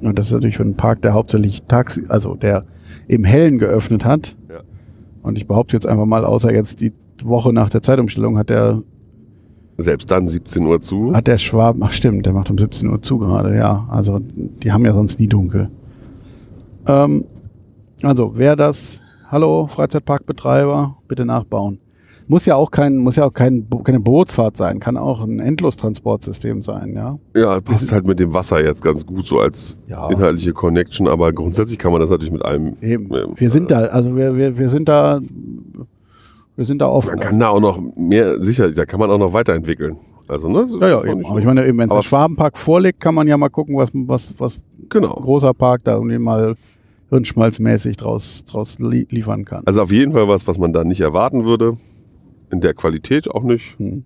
[0.00, 2.64] und das ist natürlich für einen Park, der hauptsächlich tags, also der
[3.08, 4.36] im Hellen geöffnet hat.
[4.48, 4.60] Ja.
[5.22, 8.82] Und ich behaupte jetzt einfach mal, außer jetzt die Woche nach der Zeitumstellung hat der,
[9.76, 11.14] selbst dann 17 Uhr zu.
[11.14, 13.86] hat der Schwab, ach stimmt, der macht um 17 Uhr zu gerade, ja.
[13.90, 15.70] Also die haben ja sonst nie dunkel.
[16.86, 17.24] Ähm,
[18.02, 21.78] also wer das, hallo Freizeitparkbetreiber, bitte nachbauen.
[22.30, 26.62] Muss ja auch kein, muss ja auch kein, keine Bootsfahrt sein, kann auch ein Endlostransportsystem
[26.62, 27.18] sein, ja.
[27.34, 30.08] Ja, passt halt mit dem Wasser jetzt ganz gut so als Ja.
[30.10, 32.76] inhaltliche Connection, aber grundsätzlich kann man das natürlich mit allem.
[32.80, 33.12] Eben.
[33.12, 35.20] ähm, Wir sind da, also wir, wir, wir sind da,
[36.54, 37.08] wir sind da offen.
[37.08, 39.96] Man kann da auch noch mehr, sicher, da kann man auch noch weiterentwickeln.
[40.28, 40.68] Also, ne?
[40.68, 41.26] so- ja, ja, eben.
[41.26, 43.90] Aber ich meine, eben, wenn es der Schwabenpark vorliegt, kann man ja mal gucken, was,
[43.92, 45.14] was, was ein genau.
[45.14, 46.54] großer Park da irgendwie mal
[47.08, 49.62] hirnschmalzmäßig draus, draus li liefern kann.
[49.66, 51.76] Also auf jeden Fall was, was man da nicht erwarten würde.
[52.50, 53.78] In der Qualität auch nicht.
[53.78, 54.04] Hm.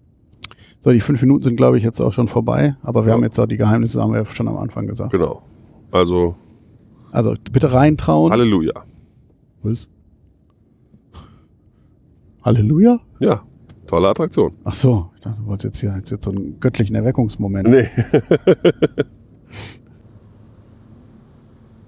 [0.80, 3.14] So, die fünf Minuten sind, glaube ich, jetzt auch schon vorbei, aber wir Ja.
[3.16, 5.12] haben jetzt auch die Geheimnisse, haben wir schon am Anfang gesagt.
[5.12, 5.42] Genau.
[5.90, 6.34] Also,
[7.10, 8.30] Also bitte reintrauen.
[8.32, 8.72] Halleluja.
[9.62, 9.88] Was?
[12.42, 13.00] Halleluja?
[13.20, 13.42] Ja,
[13.86, 14.52] tolle Attraktion.
[14.64, 17.68] Ach so, ich dachte, du wolltest jetzt hier jetzt, jetzt so einen göttlichen Erweckungsmoment.
[17.68, 17.88] Nee.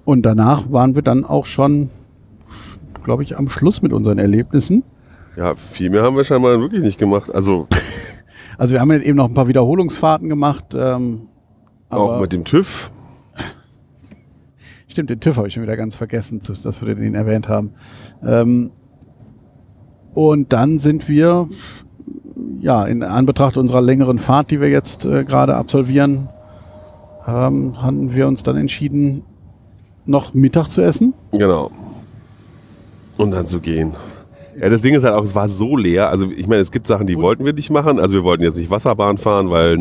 [0.05, 1.91] Und danach waren wir dann auch schon,
[3.03, 4.85] glaube ich, am Schluss mit unseren Erlebnissen.
[5.37, 7.35] Ja, viel mehr haben wir scheinbar wirklich nicht gemacht.
[7.35, 7.69] Also
[8.59, 10.67] Also wir haben jetzt eben noch ein paar Wiederholungsfahrten gemacht.
[10.75, 11.29] Ähm,
[11.91, 12.91] auch mit dem TÜV.
[14.89, 17.75] stimmt, den TÜV habe ich schon wieder ganz vergessen, dass wir den erwähnt haben.
[18.25, 18.71] Ähm,
[20.15, 21.49] und dann sind wir,
[22.61, 26.31] ja, in Anbetracht unserer längeren Fahrt, die wir jetzt äh, gerade absolvieren,
[27.27, 29.23] ähm, haben wir uns dann entschieden,
[30.07, 31.13] noch Mittag zu essen.
[31.33, 31.71] Genau.
[33.19, 33.93] Und dann zu gehen.
[34.61, 36.09] Ja, das Ding ist halt auch, es war so leer.
[36.09, 37.99] Also ich meine, es gibt Sachen, die wollten wir nicht machen.
[37.99, 39.75] Also wir wollten jetzt nicht Wasserbahn fahren, weil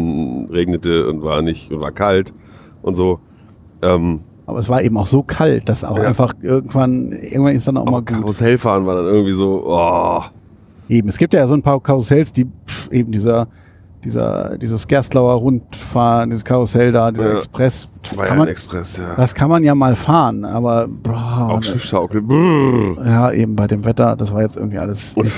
[0.52, 2.34] regnete und war nicht und war kalt
[2.82, 3.20] und so.
[3.82, 6.04] Ähm, Aber es war eben auch so kalt, dass auch Ja.
[6.04, 8.08] einfach irgendwann, irgendwann ist dann auch mal auch gut.
[8.20, 10.22] Karussell fahren war dann irgendwie so, oh,
[10.88, 13.48] Eben, es gibt ja so ein paar Karussells, die pff, eben dieser,
[14.06, 17.38] dieser, dieses Gerstlauer Rundfahren, dieses Karussell da, dieser Ja.
[17.38, 19.16] Express, das ja kann, man, Express, ja.
[19.16, 22.24] das kann man ja mal fahren, aber boah, Auch Schiffschaukel.
[23.04, 25.34] Ja, eben bei dem Wetter, das war jetzt irgendwie alles nicht,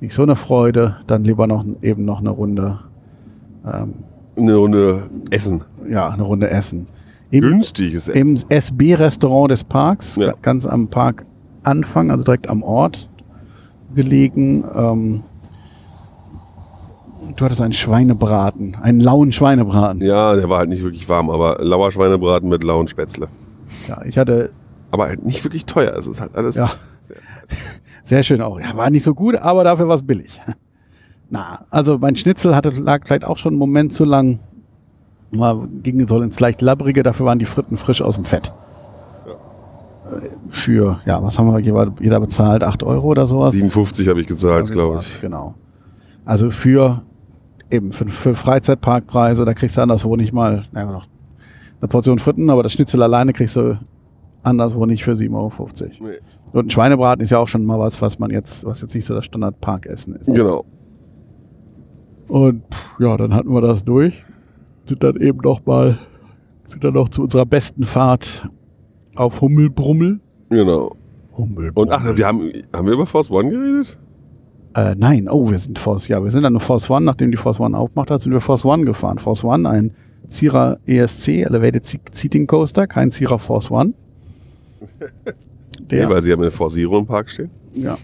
[0.00, 2.78] nicht so eine Freude, dann lieber noch eben noch eine Runde,
[3.66, 3.94] ähm,
[4.36, 5.62] Eine Runde Essen.
[5.90, 6.86] ja, eine Runde essen.
[7.30, 8.50] Im, Günstiges im Essen.
[8.50, 10.34] SB-Restaurant des Parks, Ja.
[10.42, 13.08] ganz am Parkanfang, also direkt am Ort
[13.94, 14.64] gelegen.
[14.76, 15.22] Ähm,
[17.36, 20.00] du hattest einen Schweinebraten, einen lauen Schweinebraten.
[20.02, 23.28] Ja, der war halt nicht wirklich warm, aber lauer Schweinebraten mit lauen Spätzle.
[23.88, 24.50] Ja, ich hatte
[24.90, 25.94] Aber halt nicht wirklich teuer.
[25.96, 26.70] Es ist halt alles Ja.
[27.00, 27.16] sehr
[28.04, 28.60] Sehr schön auch.
[28.60, 30.40] Ja, war nicht so gut, aber dafür war es billig.
[31.30, 34.40] Na, also mein Schnitzel hatte, lag vielleicht auch schon einen Moment zu lang.
[35.30, 38.52] War, ging so ins leicht labbrige, dafür waren die Fritten frisch aus dem Fett.
[40.50, 42.62] Für, ja, was haben wir jeder, jeder bezahlt?
[42.62, 43.52] 8 Euro oder sowas?
[43.52, 45.20] 57 habe ich gezahlt, glaube ich.
[45.22, 45.54] Genau.
[46.26, 47.00] Also für
[47.72, 51.06] eben für, für Freizeitparkpreise, da kriegst du anderswo nicht mal, naja, noch
[51.80, 53.78] eine Portion Fritten, aber das Schnitzel alleine kriegst du
[54.42, 55.68] anderswo nicht für 7,50 Euro.
[56.00, 56.18] Nee.
[56.52, 59.06] Und ein Schweinebraten ist ja auch schon mal was, was man jetzt, was jetzt nicht
[59.06, 60.26] so das Standard-Parkessen ist.
[60.26, 60.64] Genau.
[62.28, 62.62] Und
[62.98, 64.22] ja, dann hatten wir das durch.
[64.84, 65.98] Sind dann eben noch mal,
[66.66, 68.48] sind dann noch zu unserer besten Fahrt
[69.14, 70.20] auf Hummelbrummel.
[70.50, 70.94] Genau.
[71.36, 71.72] Hummelbrummel.
[71.74, 73.98] Und ach, wir haben, haben wir über Force One geredet?
[74.74, 77.36] Äh, nein, oh, wir sind Force, ja, wir sind dann nur Force One, nachdem die
[77.36, 79.18] Force One aufmacht hat, sind wir Force One gefahren.
[79.18, 79.90] Force One, ein
[80.28, 83.92] Zierer ESC, Elevated Se- Seating Coaster, kein Zierer Force One.
[85.90, 87.50] Der, Nee, weil sie haben eine Force Zero im Park stehen.
[87.74, 87.98] ja,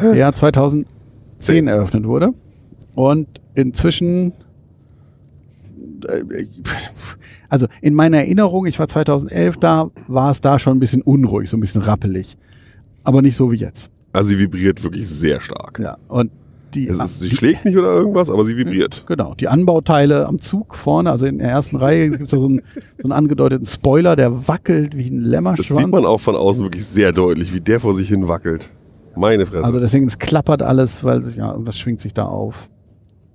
[0.00, 0.86] der 2010
[1.38, 1.66] Zehn.
[1.66, 2.34] eröffnet wurde.
[2.94, 4.32] Und inzwischen,
[7.48, 11.48] also in meiner Erinnerung, ich war 2011 da, war es da schon ein bisschen unruhig,
[11.48, 12.36] so ein bisschen rappelig.
[13.02, 13.90] Aber nicht so wie jetzt.
[14.12, 15.78] Also sie vibriert wirklich sehr stark.
[15.78, 16.30] Ja, und
[16.74, 19.04] die, Es ist, sie schlägt nicht oder irgendwas, aber sie vibriert.
[19.08, 22.46] Genau, die Anbauteile am Zug vorne, also in der ersten Reihe gibt es da so
[22.46, 22.62] einen,
[22.98, 25.80] so einen angedeuteten Spoiler, der wackelt wie ein Das Lämmerschwanz.
[25.80, 28.70] sieht man auch von außen wirklich sehr deutlich, wie der vor sich hin wackelt.
[29.16, 29.64] Meine Fresse.
[29.64, 32.68] Also deswegen, es klappert alles, weil sich, ja, irgendwas schwingt sich da auf.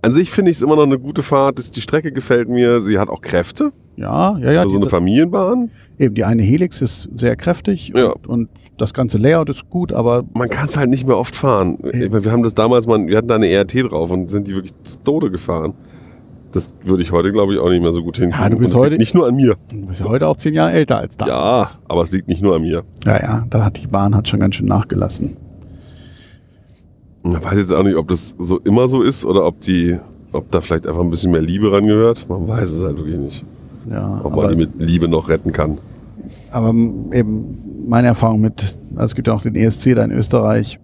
[0.01, 1.59] An sich finde ich es immer noch eine gute Fahrt.
[1.59, 2.79] Das- Die Strecke gefällt mir.
[2.79, 3.73] Sie hat auch Kräfte.
[3.97, 4.61] Ja, ja, ja.
[4.61, 5.71] also so eine Familienbahn.
[5.99, 8.07] eben die eine Helix ist sehr kräftig Ja.
[8.11, 11.35] und, und das ganze Layout ist gut, aber Man kann es halt nicht mehr oft
[11.35, 11.77] fahren.
[11.81, 14.55] Meine, wir haben das damals mal, wir hatten da eine ERT drauf und sind die
[14.55, 15.73] wirklich zu Tode gefahren.
[16.51, 18.43] Das würde ich heute, glaube ich, auch nicht mehr so gut hinkriegen.
[18.43, 19.55] Ja, du bist heute- nicht nur an mir.
[19.71, 21.27] du bist ja heute auch zehn Jahre älter als da.
[21.27, 22.83] Ja, aber es liegt nicht nur an mir.
[23.05, 25.35] ja, ja, da hat die Bahn hat schon ganz schön nachgelassen.
[27.23, 29.97] Ich weiß jetzt auch nicht, ob das so immer so ist oder ob die,
[30.31, 32.25] ob da vielleicht einfach ein bisschen mehr Liebe rangehört.
[32.29, 33.43] Man weiß es halt wirklich nicht.
[33.89, 35.77] Ja, Ob man die mit Liebe noch retten kann.
[36.55, 38.63] Aber eben meine Erfahrung mit,
[38.97, 40.79] es gibt ja auch den ESC da in Österreich.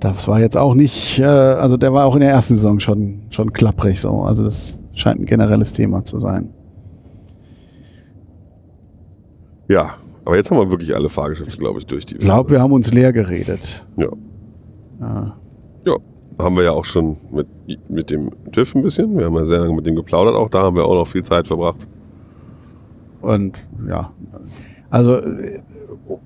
[0.00, 3.24] Das war jetzt auch nicht, äh, also der war auch in der ersten Saison schon,
[3.28, 4.22] schon klapprig so.
[4.22, 6.48] Also das scheint ein generelles Thema zu sein.
[9.68, 12.14] Ja, aber jetzt haben wir wirklich alle Fahrgeschäfte, glaube ich, durch die.
[12.14, 13.84] Ich glaube, wir haben uns leer geredet.
[13.98, 14.08] Ja.
[15.00, 15.36] Ja.
[15.84, 15.96] Ja,
[16.38, 17.46] haben wir ja auch schon mit,
[17.90, 19.18] mit dem TÜV ein bisschen.
[19.18, 20.34] Wir haben ja sehr lange mit dem geplaudert.
[20.36, 21.86] Auch da haben wir auch noch viel Zeit verbracht.
[23.20, 24.10] Und ja,
[24.90, 25.60] also äh,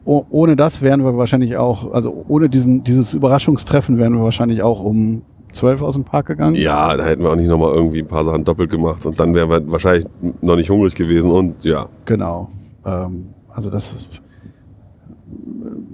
[0.05, 4.62] oh- ohne das wären wir wahrscheinlich auch, also ohne diesen, dieses Überraschungstreffen wären wir wahrscheinlich
[4.62, 5.22] auch um
[5.53, 6.57] 12 aus dem Park gegangen.
[6.57, 9.07] Ja, da hätten wir auch nicht nochmal irgendwie ein paar Sachen doppelt gemacht.
[9.07, 10.07] Und dann wären wir wahrscheinlich
[10.40, 11.31] noch nicht hungrig gewesen.
[11.31, 12.48] Und ja, Genau.
[12.85, 14.20] Ähm, also das ist,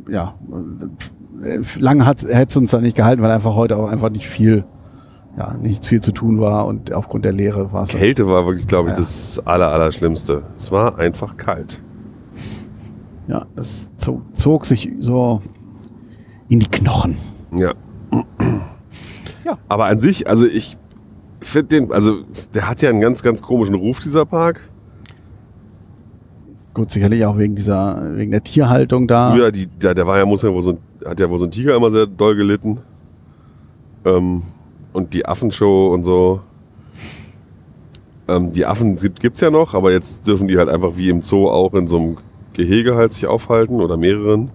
[0.09, 0.35] äh, ja,
[1.78, 4.64] lange hat hätte es uns da nicht gehalten, weil einfach heute auch einfach nicht viel,
[5.37, 7.90] ja, nicht viel zu tun war und aufgrund der Leere war es.
[7.90, 9.00] Kälte war wirklich, glaube ich, Ja.
[9.00, 9.78] das Aller.
[9.88, 11.83] Es war einfach kalt.
[13.31, 15.40] Ja, das zog, zog sich so
[16.49, 17.16] in die Knochen.
[17.53, 17.75] Ja.
[19.45, 19.57] Ja.
[19.69, 20.77] Aber an sich, also ich
[21.40, 24.69] finde den, also der hat ja einen ganz, ganz komischen Ruf, dieser Park.
[26.75, 29.33] Gut, sicherlich auch wegen dieser, wegen der Tierhaltung da.
[29.33, 31.45] Früher, die, der, der war ja, muss ja wohl so ein, hat ja wohl so
[31.45, 32.79] ein Tiger immer sehr doll gelitten.
[34.05, 34.43] Ähm,
[34.93, 36.40] und die Affenshow und so.
[38.27, 41.23] Ähm, die Affen gibt es ja noch, aber jetzt dürfen die halt einfach wie im
[41.23, 42.16] Zoo auch in so einem
[42.52, 44.50] Gehege halt sich aufhalten oder mehreren.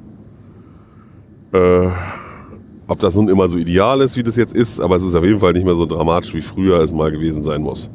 [1.51, 1.89] Äh,
[2.87, 5.23] ob das nun immer so ideal ist, wie das jetzt ist, aber es ist auf
[5.23, 7.89] jeden Fall nicht mehr so dramatisch, wie früher es mal gewesen sein muss.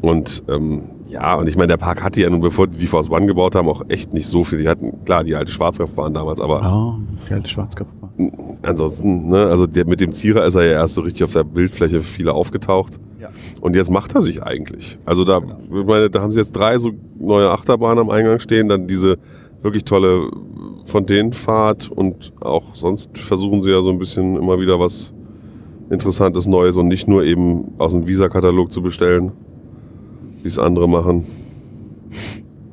[0.00, 3.10] Und ähm, ja, und ich meine, der Park hatte ja nun, bevor die die Force
[3.10, 4.58] One gebaut haben, auch echt nicht so viel.
[4.58, 7.88] Die hatten, klar, die alte Schwarzkopfbahn damals, aber Ja, die alte Schwarzkopf.
[8.62, 11.44] Ansonsten, ne, also der, mit dem Zierer ist er ja erst so richtig auf der
[11.44, 12.98] Bildfläche für viele aufgetaucht.
[13.20, 13.30] Ja.
[13.60, 14.98] Und jetzt macht er sich eigentlich.
[15.04, 18.68] Also da, ich meine, da haben sie jetzt drei so neue Achterbahnen am Eingang stehen,
[18.68, 19.18] dann diese
[19.62, 20.30] wirklich tolle
[20.84, 25.12] Fontänenfahrt und auch sonst versuchen sie ja so ein bisschen immer wieder was
[25.90, 29.32] Interessantes Neues und nicht nur eben aus dem Visa-Katalog zu bestellen,
[30.42, 31.26] wie es andere machen.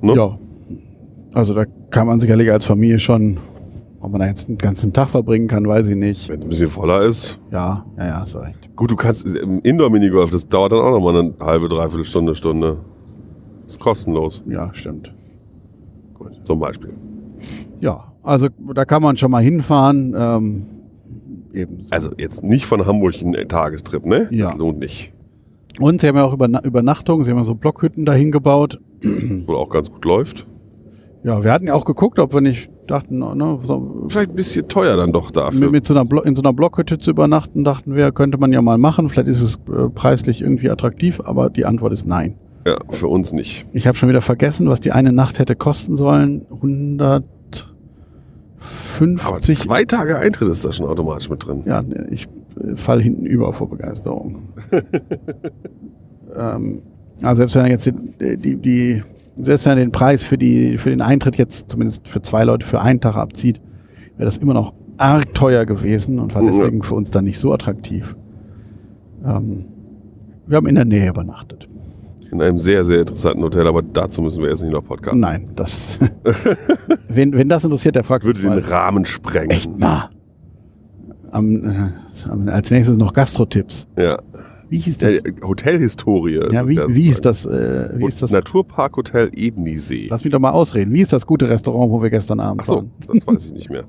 [0.02, 0.16] Ne?
[0.16, 0.38] Ja.
[1.34, 3.38] Also da kann man sicherlich als Familie schon
[4.00, 6.30] Ob man da jetzt einen ganzen Tag verbringen kann, weiß ich nicht.
[6.30, 7.40] Wenn es ein bisschen voller ist.
[7.52, 8.70] Ja, ja, ja, ist recht.
[8.76, 12.80] Gut, du kannst im Indoor-Minigolf, das dauert dann auch nochmal eine halbe, dreiviertel Stunde, Stunde.
[13.66, 15.14] Ist kostenlos, Ja, stimmt.
[16.44, 16.94] zum Beispiel.
[17.82, 20.16] Ja, also da kann man schon mal hinfahren.
[20.18, 20.66] Ähm,
[21.54, 21.84] eben.
[21.86, 21.92] so.
[21.92, 24.28] Also jetzt nicht von Hamburg ein Tagestrip, ne?
[24.32, 24.46] Ja.
[24.48, 25.14] Das lohnt nicht.
[25.80, 28.80] Und sie haben ja auch Überna Übernachtung, sie haben ja so Blockhütten dahin gebaut.
[29.02, 30.48] Wohl auch ganz gut läuft.
[31.28, 34.70] Ja, wir hatten ja auch geguckt, ob wir nicht dachten, ne, so, Vielleicht ein bisschen
[34.70, 35.60] teuer dann doch dafür.
[35.60, 38.54] mit, mit so einer Blo in so einer Blockhütte zu übernachten, dachten wir, könnte man
[38.54, 39.10] ja mal machen.
[39.10, 42.36] Vielleicht ist es äh, preislich irgendwie attraktiv, aber die Antwort ist nein.
[42.66, 43.66] Ja, für uns nicht.
[43.74, 46.46] Ich habe schon wieder vergessen, was die eine Nacht hätte kosten sollen.
[46.50, 47.26] 150.
[49.26, 51.64] Aber zwei Tage Eintritt ist da schon automatisch mit drin.
[51.66, 54.48] Ja, ich äh, fall hinten über vor Begeisterung.
[56.38, 56.84] ähm,
[57.22, 59.04] also selbst wenn er jetzt die, die, die,
[59.40, 62.66] selbst wenn er den Preis für die für den Eintritt jetzt zumindest für zwei Leute
[62.66, 63.62] für einen Tag abzieht,
[64.18, 67.54] wäre das immer noch arg teuer gewesen und war deswegen für uns dann nicht so
[67.54, 68.16] attraktiv.
[69.24, 69.66] Ähm,
[70.48, 71.68] wir haben in der Nähe übernachtet.
[72.32, 75.16] In einem sehr, sehr interessanten Hotel, aber dazu müssen wir jetzt nicht noch Podcast.
[75.16, 76.00] Nein, das.
[77.08, 78.60] wenn, wenn das interessiert, der fragt Würde den mal.
[78.60, 79.52] Rahmen sprengen.
[79.52, 80.10] Echt mal.
[81.32, 83.88] Am, äh, als nächstes noch Gastrotipps.
[83.98, 84.20] Ja.
[84.70, 85.22] Wie hieß ja das?
[85.42, 86.40] Hotelhistorie.
[86.52, 87.46] Ja, wie, wie ist das?
[87.46, 88.32] Äh, wie ist das?
[88.32, 90.08] Naturpark Hotel Ebnisee.
[90.10, 90.94] Lass mich doch mal ausreden.
[90.94, 92.92] Wie ist das gute Restaurant, wo wir gestern Abend Ach so, waren?
[93.08, 93.86] das weiß ich nicht mehr.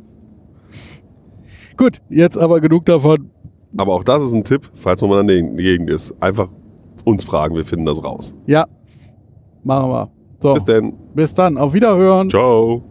[1.77, 3.31] Gut, jetzt aber genug davon.
[3.77, 6.15] Aber auch das ist ein Tipp, falls man mal in der Gegend ist.
[6.21, 6.49] Einfach
[7.05, 8.35] uns fragen, wir finden das raus.
[8.47, 8.67] Ja,
[9.65, 10.11] machen wir.
[10.41, 10.93] So, Bis dann.
[11.15, 11.59] bis dann.
[11.59, 12.31] Auf Wiederhören.
[12.31, 12.83] Ciao.